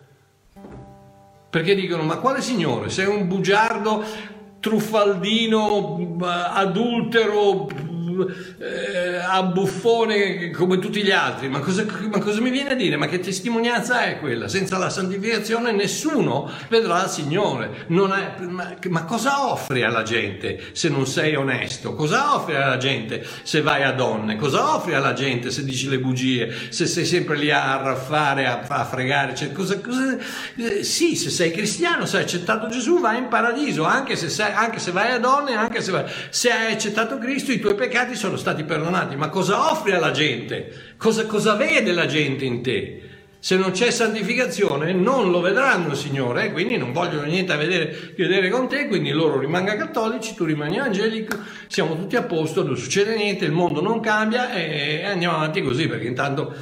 [1.51, 2.91] Perché dicono, ma quale Signore?
[2.91, 4.03] Sei un bugiardo
[4.65, 6.01] truffaldino,
[6.55, 7.69] adultero,
[8.59, 12.97] eh, a buffone come tutti gli altri, ma cosa, ma cosa, mi viene a dire?
[12.97, 14.49] Ma che testimonianza è quella?
[14.49, 17.87] Senza la santificazione nessuno vedrà il Signore.
[17.87, 21.95] È, ma, ma, cosa offri alla gente se non sei onesto?
[21.95, 24.37] Cosa offri alla gente se vai a donne?
[24.37, 26.53] Cosa offri alla gente se dici le bugie?
[26.69, 29.35] Se sei sempre lì a arraffare, a, a fregare?
[29.35, 30.17] Cioè, cosa, cosa,
[30.57, 34.53] eh, sì, se sei cristiano, se hai accettato Gesù, vai in paradiso, anche se, sei,
[34.53, 38.04] anche se vai a donne, anche se, vai, se hai accettato Cristo, i tuoi peccati
[38.05, 40.95] peccati sono stati perdonati, ma cosa offri alla gente?
[40.97, 43.01] Cosa, cosa vede la gente in te?
[43.39, 46.53] Se non c'è santificazione non lo vedranno Signore, eh?
[46.53, 50.79] quindi non vogliono niente a vedere, vedere con te, quindi loro rimangano cattolici, tu rimani
[50.79, 51.37] angelico,
[51.67, 55.61] siamo tutti a posto, non succede niente, il mondo non cambia e, e andiamo avanti
[55.61, 56.55] così perché intanto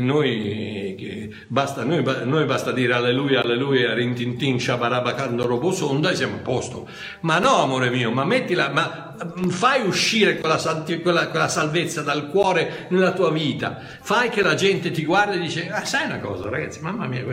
[0.00, 6.88] noi, basta, noi, noi, basta dire alleluia, alleluia, rintintin, shabarabacando robosonda e siamo a posto.
[7.20, 10.56] Ma no, amore mio, ma mettila, ma mm, fai uscire quella,
[11.02, 13.78] quella, quella, salvezza dal cuore nella tua vita.
[14.00, 17.24] Fai che la gente ti guardi e dice, ah, sai una cosa ragazzi, mamma mia,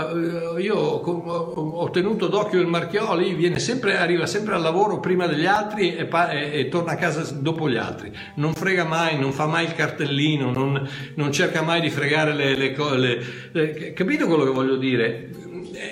[0.00, 5.46] eh, io ho tenuto d'occhio il Marchioli, viene sempre, arriva sempre al lavoro prima degli
[5.46, 8.12] altri e, e, e, torna a casa dopo gli altri.
[8.34, 12.34] Non frega mai, non fa mai il cartellino, non, non cerca mai mai di fregare
[12.34, 13.92] le, le cose.
[13.94, 15.30] Capito quello che voglio dire?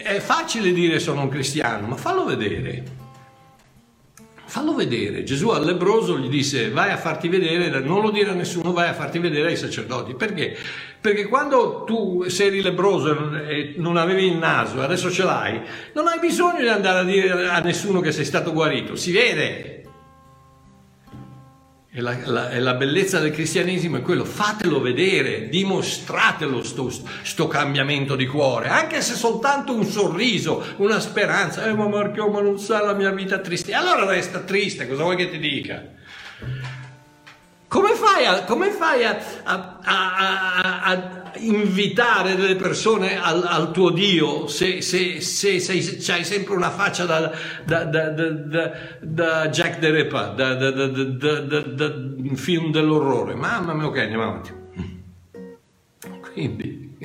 [0.02, 2.96] È facile dire sono un cristiano, ma fallo vedere.
[4.46, 5.22] Fallo vedere.
[5.22, 8.88] Gesù al lebroso gli disse vai a farti vedere, non lo dire a nessuno, vai
[8.88, 10.14] a farti vedere ai sacerdoti.
[10.14, 10.56] Perché?
[11.00, 15.60] Perché quando tu sei lebroso e non avevi il naso, adesso ce l'hai,
[15.92, 19.77] non hai bisogno di andare a dire a nessuno che sei stato guarito, si vede.
[21.98, 26.92] E la, la, la, bellezza del cristianesimo è quello, fatelo vedere, dimostratelo sto,
[27.22, 32.40] sto, cambiamento di cuore, anche se soltanto un sorriso, una speranza, eh ma Marco ma
[32.40, 35.82] non sa la mia vita triste, e allora resta triste, cosa vuoi che ti dica?
[37.66, 44.46] Come fai a, come fai a, a, a invitare delle persone al, al tuo Dio
[44.46, 47.32] se, se, se, se, hai sempre una faccia da,
[47.64, 48.10] da, da,
[49.00, 53.34] da Jack the Ripper, da, un film dell'orrore.
[53.34, 54.52] Mamma mia, ok, andiamo avanti.
[56.32, 56.96] Quindi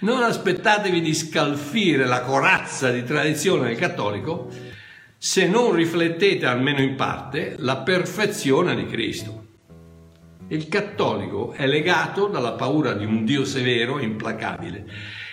[0.00, 4.48] non aspettatevi di scalfire la corazza di tradizione del cattolico
[5.16, 9.41] se non riflettete almeno in parte la perfezione di Cristo.
[10.48, 14.86] Il cattolico è legato dalla paura di un Dio severo e implacabile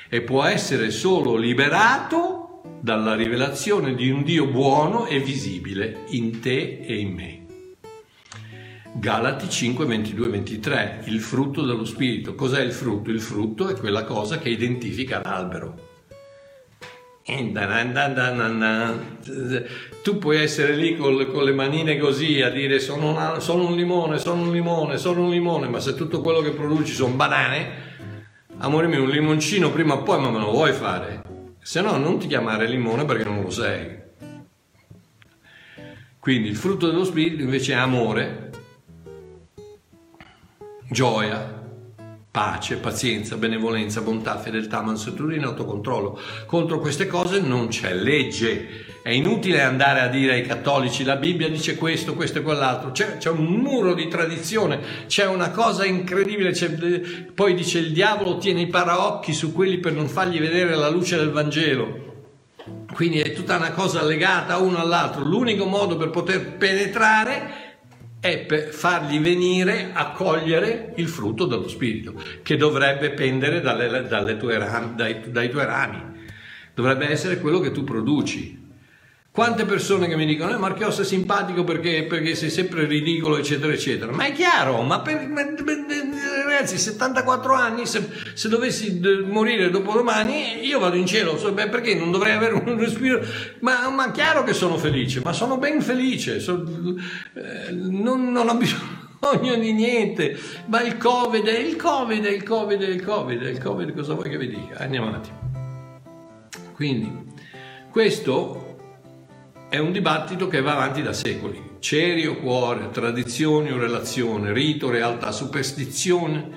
[0.10, 6.80] e può essere solo liberato dalla rivelazione di un Dio buono e visibile in te
[6.80, 7.45] e in me.
[8.93, 12.36] Galati 5, 22, 23, il frutto dello Spirito.
[12.36, 13.12] Cos'è il frutto?
[13.12, 15.88] Il frutto è quella cosa che identifica l'albero.
[20.01, 23.75] Tu puoi essere lì con, con, le manine così a dire sono, una, sono, un
[23.75, 27.69] limone, sono un limone, sono un limone, ma se tutto quello che produci sono banane,
[28.57, 31.21] amore mio, un limoncino prima o poi ma me lo vuoi fare?
[31.61, 33.97] Se no non ti chiamare limone perché non lo sei.
[36.19, 38.49] Quindi il frutto dello spirito invece è amore,
[40.89, 41.59] gioia,
[42.39, 46.17] pace, pazienza, benevolenza, bontà, fedeltà, mansuetudine, autocontrollo.
[46.45, 48.85] Contro queste cose non c'è legge.
[49.01, 52.91] È inutile andare a dire ai cattolici la Bibbia dice questo, questo e quell'altro.
[52.91, 56.53] C'è, c'è un muro di tradizione, c'è una cosa incredibile.
[57.35, 61.17] poi dice il diavolo tiene i paraocchi su quelli per non fargli vedere la luce
[61.17, 62.07] del Vangelo.
[62.93, 65.25] Quindi è tutta una cosa legata uno all'altro.
[65.25, 67.68] L'unico modo per poter penetrare
[68.20, 74.38] è per fargli venire a cogliere il frutto dello Spirito, che dovrebbe pendere dalle, dalle
[74.38, 74.57] tue
[74.95, 76.01] dai, dai tuoi rami,
[76.74, 78.59] dovrebbe essere quello che tu produci.
[79.32, 83.71] Quante persone che mi dicono, eh, Marchios è simpatico perché, perché, sei sempre ridicolo, eccetera,
[83.71, 84.11] eccetera.
[84.11, 85.30] Ma è chiaro, ma per,
[86.45, 91.93] ragazzi, 74 anni, se, se, dovessi morire dopo domani, io vado in cielo, beh, perché
[91.93, 93.21] non dovrei avere un respiro?
[93.59, 96.65] Ma, ma chiaro che sono felice, ma sono ben felice, so,
[97.36, 102.43] eh, non, non ho bisogno di niente, ma il Covid è il Covid, è il
[102.43, 104.80] Covid, è il Covid, è il Covid, cosa vuoi che vi dica?
[104.80, 105.30] Andiamo avanti.
[106.73, 107.27] Quindi,
[107.91, 108.68] questo
[109.70, 111.78] è un dibattito che va avanti da secoli.
[111.80, 116.49] Ceri o cuore, tradizioni o relazione, rito, realtà, superstizione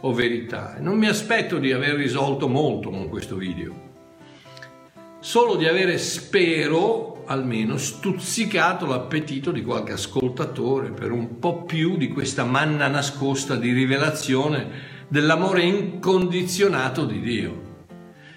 [0.00, 0.76] o verità.
[0.80, 3.74] Non mi aspetto di aver risolto molto con questo video,
[5.20, 12.08] solo di avere, spero, almeno stuzzicato l'appetito di qualche ascoltatore per un po' più di
[12.08, 17.64] questa manna nascosta di rivelazione dell'amore incondizionato di Dio.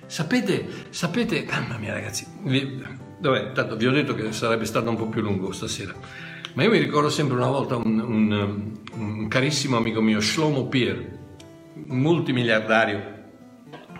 [0.05, 2.25] Sapete, sapete, mamma mia ragazzi,
[3.19, 3.51] Dov'è?
[3.51, 5.93] Tanto vi ho detto che sarebbe stato un po' più lungo stasera.
[6.53, 11.17] Ma io mi ricordo sempre una volta un, un, un carissimo amico mio, Shlomo Pier,
[11.73, 13.17] multimiliardario,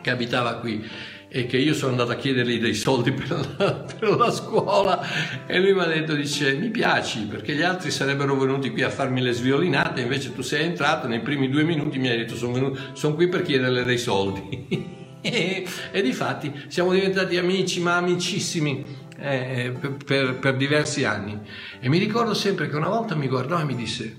[0.01, 0.83] che abitava qui
[1.31, 5.59] e che io sono andato a chiedergli dei soldi per la, per la, scuola e
[5.59, 9.21] lui mi ha detto, dice, mi piaci perché gli altri sarebbero venuti qui a farmi
[9.21, 12.79] le sviolinate, invece tu sei entrato, nei primi due minuti mi hai detto, sono, venuto,
[12.93, 14.97] sono qui per chiederle dei soldi.
[15.21, 19.71] e, e di fatti siamo diventati amici, ma amicissimi eh,
[20.05, 21.39] per, per diversi anni.
[21.79, 24.17] E mi ricordo sempre che una volta mi guardò e mi disse,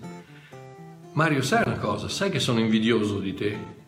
[1.13, 3.79] Mario, sai una cosa, sai che sono invidioso di te?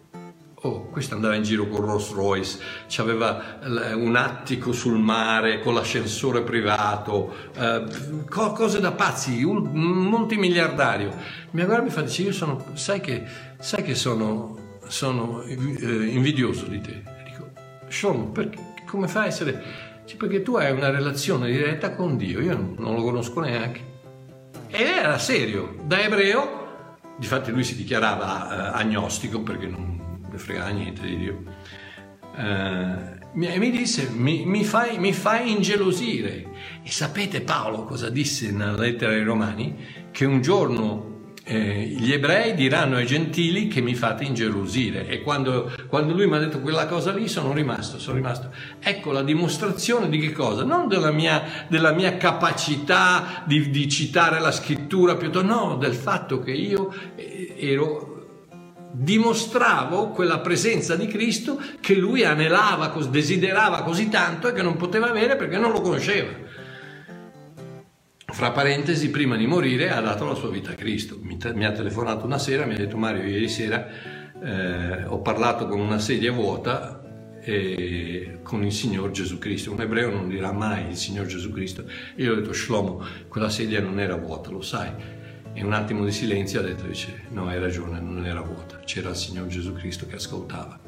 [0.64, 2.58] Oh, questo andava in giro con Rolls Royce,
[2.98, 3.58] aveva
[3.94, 7.84] un attico sul mare con l'ascensore privato, eh,
[8.28, 11.12] cose da pazzi, un multimiliardario.
[11.50, 13.24] Mi guarda e mi fa, dice, io sono, sai che,
[13.58, 17.02] sai che sono, sono eh, invidioso di te?
[17.04, 17.50] E dico,
[17.88, 18.32] Sean,
[18.86, 22.94] come fai a essere sì, perché tu hai una relazione diretta con Dio, io non
[22.94, 23.90] lo conosco neanche.
[24.68, 30.70] Ed era serio, da ebreo, difatti lui si dichiarava eh, agnostico perché non ne fregava
[30.70, 31.42] niente di Dio.
[32.36, 36.50] Eh, e mi disse, mi, mi, fai, mi fai ingelosire.
[36.82, 39.76] E sapete Paolo cosa disse nella lettera ai Romani?
[40.10, 41.11] Che un giorno
[41.44, 46.36] eh, gli ebrei diranno ai gentili che mi fate ingelosire e quando, quando lui mi
[46.36, 48.50] ha detto quella cosa lì sono rimasto, sono rimasto.
[48.78, 50.62] Ecco la dimostrazione di che cosa?
[50.62, 56.40] Non della mia, della mia capacità di, di, citare la scrittura, piuttosto no, del fatto
[56.40, 58.10] che io eh, ero
[58.94, 65.08] dimostravo quella presenza di Cristo che lui anelava, desiderava così tanto e che non poteva
[65.08, 66.60] avere perché non lo conosceva
[68.32, 71.18] fra parentesi, prima di morire ha dato la sua vita a Cristo.
[71.20, 73.86] Mi, mi ha telefonato una sera, mi ha detto Mario, ieri sera
[74.42, 77.00] eh, ho parlato con una sedia vuota
[77.40, 79.70] e con il Signor Gesù Cristo.
[79.70, 81.84] Un ebreo non dirà mai il Signor Gesù Cristo.
[82.16, 84.90] Io ho detto Shlomo, quella sedia non era vuota, lo sai.
[85.52, 89.10] E un attimo di silenzio ha detto, dice, no, hai ragione, non era vuota, c'era
[89.10, 90.80] il Signore Gesù Cristo che ascoltava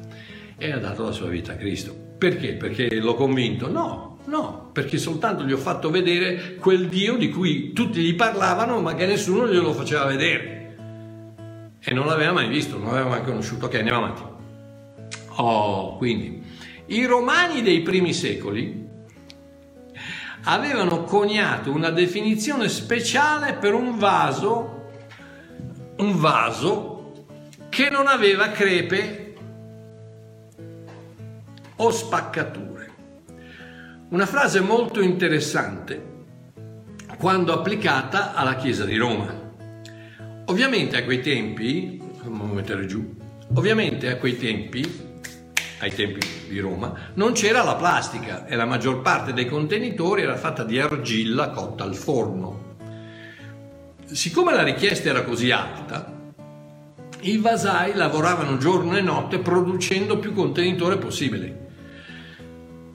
[0.57, 2.04] e ha dato la sua vita a Cristo.
[2.17, 2.53] Perché?
[2.53, 3.69] Perché l'ho convinto?
[3.69, 8.79] No, no, perché soltanto gli ho fatto vedere quel Dio di cui tutti gli parlavano
[8.81, 10.53] ma che nessuno glielo faceva vedere.
[11.79, 13.65] E non l'aveva mai visto, non l'aveva mai conosciuto.
[13.65, 14.23] Ok, andiamo avanti.
[15.35, 16.41] Oh, quindi,
[16.87, 18.83] i romani dei primi secoli
[20.45, 24.89] avevano coniato una definizione speciale per un vaso,
[25.97, 27.27] un vaso
[27.69, 29.24] che non aveva crepe
[31.77, 32.93] o spaccature.
[34.09, 36.13] Una frase molto interessante
[37.17, 39.43] quando applicata alla Chiesa di Roma.
[40.45, 43.15] Ovviamente a quei tempi, fammi mettere giù,
[43.55, 45.03] ovviamente a quei tempi,
[45.79, 50.37] ai tempi di Roma, non c'era la plastica e la maggior parte dei contenitori era
[50.37, 52.75] fatta di argilla cotta al forno.
[54.05, 56.13] Siccome la richiesta era così alta,
[57.21, 61.63] i vasai lavoravano giorno e notte producendo più contenitori possibili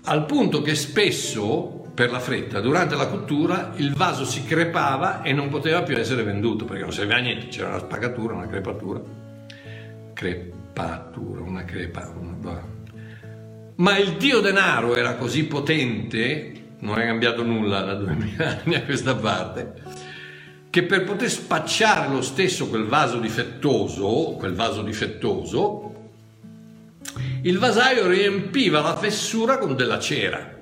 [0.05, 5.32] al punto che spesso, per la fretta, durante la cottura il vaso si crepava e
[5.32, 9.01] non poteva più essere venduto perché non serviva a niente, c'era una spaccatura, una crepatura.
[10.14, 12.12] Crepatura, una crepa.
[12.18, 12.62] Una...
[13.76, 18.82] Ma il dio denaro era così potente, non è cambiato nulla da 2000 anni a
[18.82, 19.74] questa parte,
[20.70, 25.89] che per poter spacciare lo stesso quel vaso difettoso, quel vaso difettoso,
[27.43, 30.59] il vasaio riempiva la fessura con della cera.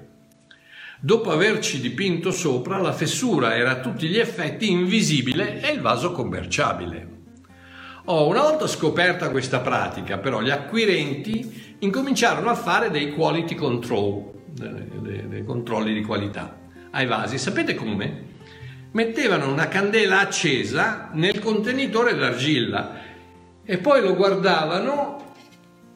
[1.01, 6.13] Dopo averci dipinto sopra, la fessura era a tutti gli effetti invisibile e il vaso
[6.13, 7.17] commerciabile.
[8.07, 14.33] Oh, una volta scoperta questa pratica, però, gli acquirenti incominciarono a fare dei quality control,
[14.51, 16.59] dei, dei controlli di qualità
[16.91, 17.39] ai vasi.
[17.39, 18.27] Sapete come?
[18.93, 23.07] Mettevano una candela accesa nel contenitore d'argilla
[23.65, 25.28] e poi lo guardavano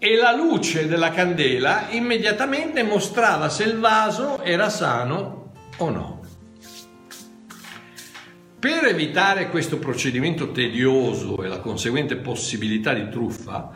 [0.05, 6.21] e la luce della candela immediatamente mostrava se il vaso era sano o no.
[8.59, 13.71] Per evitare questo procedimento tedioso e la conseguente possibilità di truffa,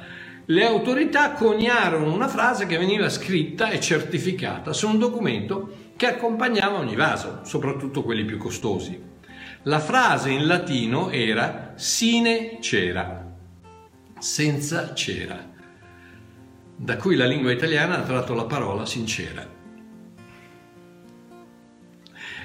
[0.47, 6.79] le autorità coniarono una frase che veniva scritta e certificata su un documento che accompagnava
[6.79, 9.01] ogni vaso, soprattutto quelli più costosi.
[9.63, 13.33] La frase in latino era sine cera,
[14.19, 15.55] senza cera
[16.77, 19.47] da cui la lingua italiana ha tratto la parola sincera.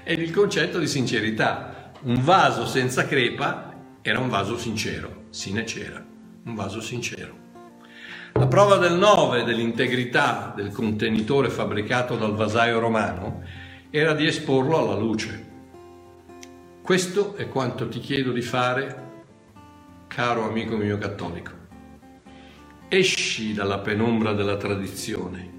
[0.03, 1.91] Ed il concetto di sincerità.
[2.03, 6.03] Un vaso senza crepa era un vaso sincero, sine c'era,
[6.45, 7.37] un vaso sincero.
[8.33, 13.43] La prova del 9 dell'integrità del contenitore fabbricato dal vasaio romano
[13.91, 15.49] era di esporlo alla luce.
[16.81, 19.09] Questo è quanto ti chiedo di fare,
[20.07, 21.60] caro amico mio cattolico.
[22.93, 25.49] Esci dalla penombra della tradizione.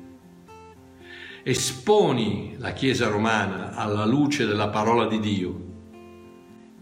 [1.42, 5.64] Esponi la Chiesa romana alla luce della parola di Dio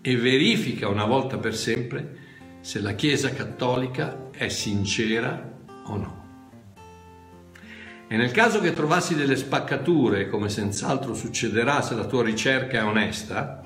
[0.00, 2.16] e verifica una volta per sempre
[2.62, 6.24] se la Chiesa cattolica è sincera o no.
[8.08, 12.84] E nel caso che trovassi delle spaccature, come senz'altro succederà se la tua ricerca è
[12.84, 13.62] onesta,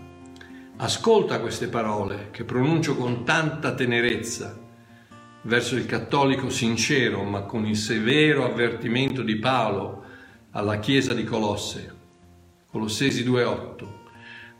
[0.76, 4.63] ascolta queste parole che pronuncio con tanta tenerezza
[5.44, 10.04] verso il cattolico sincero, ma con il severo avvertimento di Paolo
[10.50, 11.92] alla Chiesa di Colosse.
[12.70, 13.86] Colossesi 2.8.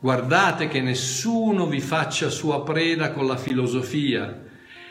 [0.00, 4.42] Guardate che nessuno vi faccia sua preda con la filosofia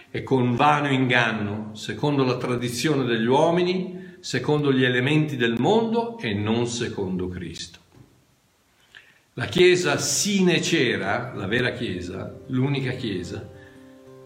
[0.09, 6.33] e con vano inganno, secondo la tradizione degli uomini, secondo gli elementi del mondo e
[6.33, 7.79] non secondo Cristo.
[9.33, 13.47] La Chiesa sine cera, la vera Chiesa, l'unica Chiesa,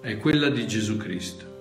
[0.01, 1.56] è quella di Gesù Cristo.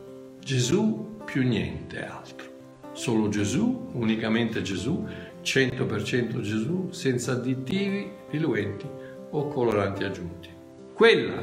[0.47, 2.47] Gesù più niente altro.
[2.93, 5.05] Solo Gesù, unicamente Gesù,
[5.43, 8.87] 100% Gesù, senza additivi, diluenti
[9.31, 10.49] o coloranti aggiunti.
[10.95, 11.43] Quella,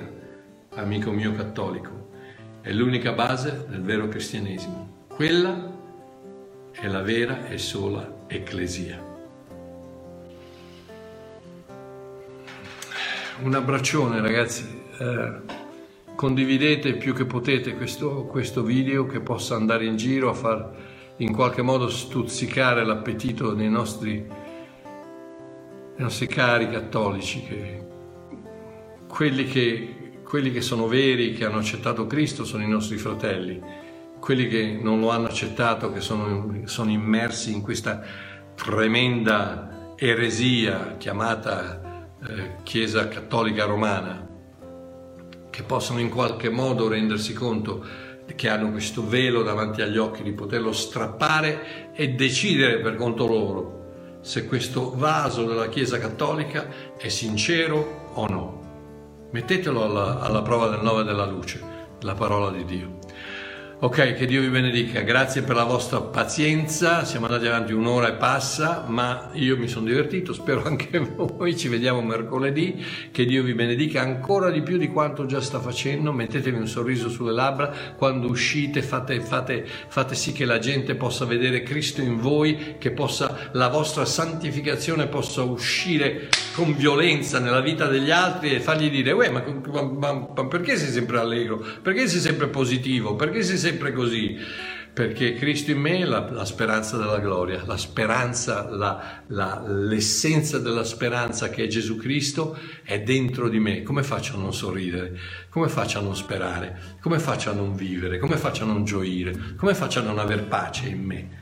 [0.76, 2.12] amico mio cattolico,
[2.62, 5.08] è l'unica base del vero cristianesimo.
[5.10, 5.70] Quella
[6.72, 9.04] è la vera e sola ecclesia.
[13.42, 14.82] Un abbraccione ragazzi.
[14.98, 15.63] Eh,
[16.16, 20.72] condividete più che potete questo, questo video che possa andare in giro a far
[21.18, 27.86] in qualche modo stuzzicare l'appetito dei nostri, dei nostri cari cattolici, che,
[29.08, 33.62] quelli, che, quelli che sono veri, che hanno accettato Cristo, sono i nostri fratelli,
[34.20, 38.02] quelli che non lo hanno accettato, che sono, sono immersi in questa
[38.56, 44.32] tremenda eresia chiamata eh, Chiesa Cattolica Romana
[45.54, 47.86] che possano in qualche modo rendersi conto
[48.36, 54.18] che hanno questo velo davanti agli occhi di poterlo strappare e decidere per conto loro
[54.22, 58.62] se questo vaso della Chiesa Cattolica è sincero o no.
[59.30, 61.62] Mettetelo alla, alla prova del nove della luce,
[62.00, 63.03] la parola di Dio.
[63.80, 68.14] Ok, che Dio vi benedica, grazie per la vostra pazienza, siamo andati avanti un'ora e
[68.14, 73.54] passa, ma io mi sono divertito, spero anche voi, ci vediamo mercoledì, che Dio vi
[73.54, 78.30] benedica ancora di più di quanto già sta facendo, mettetevi un sorriso sulle labbra, quando
[78.30, 83.50] uscite fate, fate, fate sì che la gente possa vedere Cristo in voi, che possa,
[83.52, 89.30] la vostra santificazione possa uscire con violenza nella vita degli altri e fargli dire, uè,
[89.30, 89.44] ma,
[89.98, 91.62] ma, ma perché sei sempre allegro?
[91.82, 93.16] Perché sei sempre positivo?
[93.16, 94.38] Perché sei sempre sempre così,
[94.94, 100.60] perché Cristo in me è la, la speranza della gloria, la speranza, la, la, l'essenza
[100.60, 103.82] della speranza che è Gesù Cristo è dentro di me.
[103.82, 105.18] Come faccio a non sorridere?
[105.50, 106.98] Come faccio a non sperare?
[107.02, 108.20] Come faccio a non vivere?
[108.20, 109.56] Come faccio a non gioire?
[109.58, 111.42] Come faccio a non aver pace in me?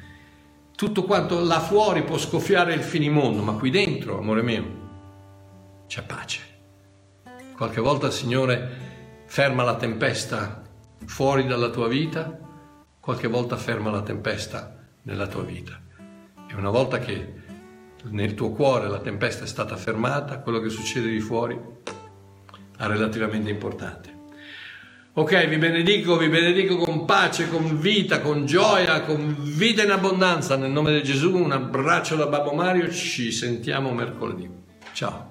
[0.73, 4.79] Tutto quanto là fuori può scoffiare il finimondo, ma qui dentro, amore mio,
[5.87, 6.39] c'è pace.
[7.55, 8.69] Qualche volta, Signore,
[9.25, 10.61] ferma la tempesta
[11.05, 12.39] fuori dalla tua vita,
[12.99, 15.79] qualche volta ferma la tempesta nella tua vita.
[16.47, 17.33] E una volta che
[18.03, 21.59] nel tuo cuore la tempesta è stata fermata, quello che succede di fuori
[22.77, 24.19] è relativamente importante.
[25.13, 30.55] Ok, vi benedico, vi benedico con pace, con vita, con gioia, con vita in abbondanza.
[30.55, 34.49] Nel nome di Gesù, un abbraccio da Babbo Mario, ci sentiamo mercoledì.
[34.93, 35.30] Ciao.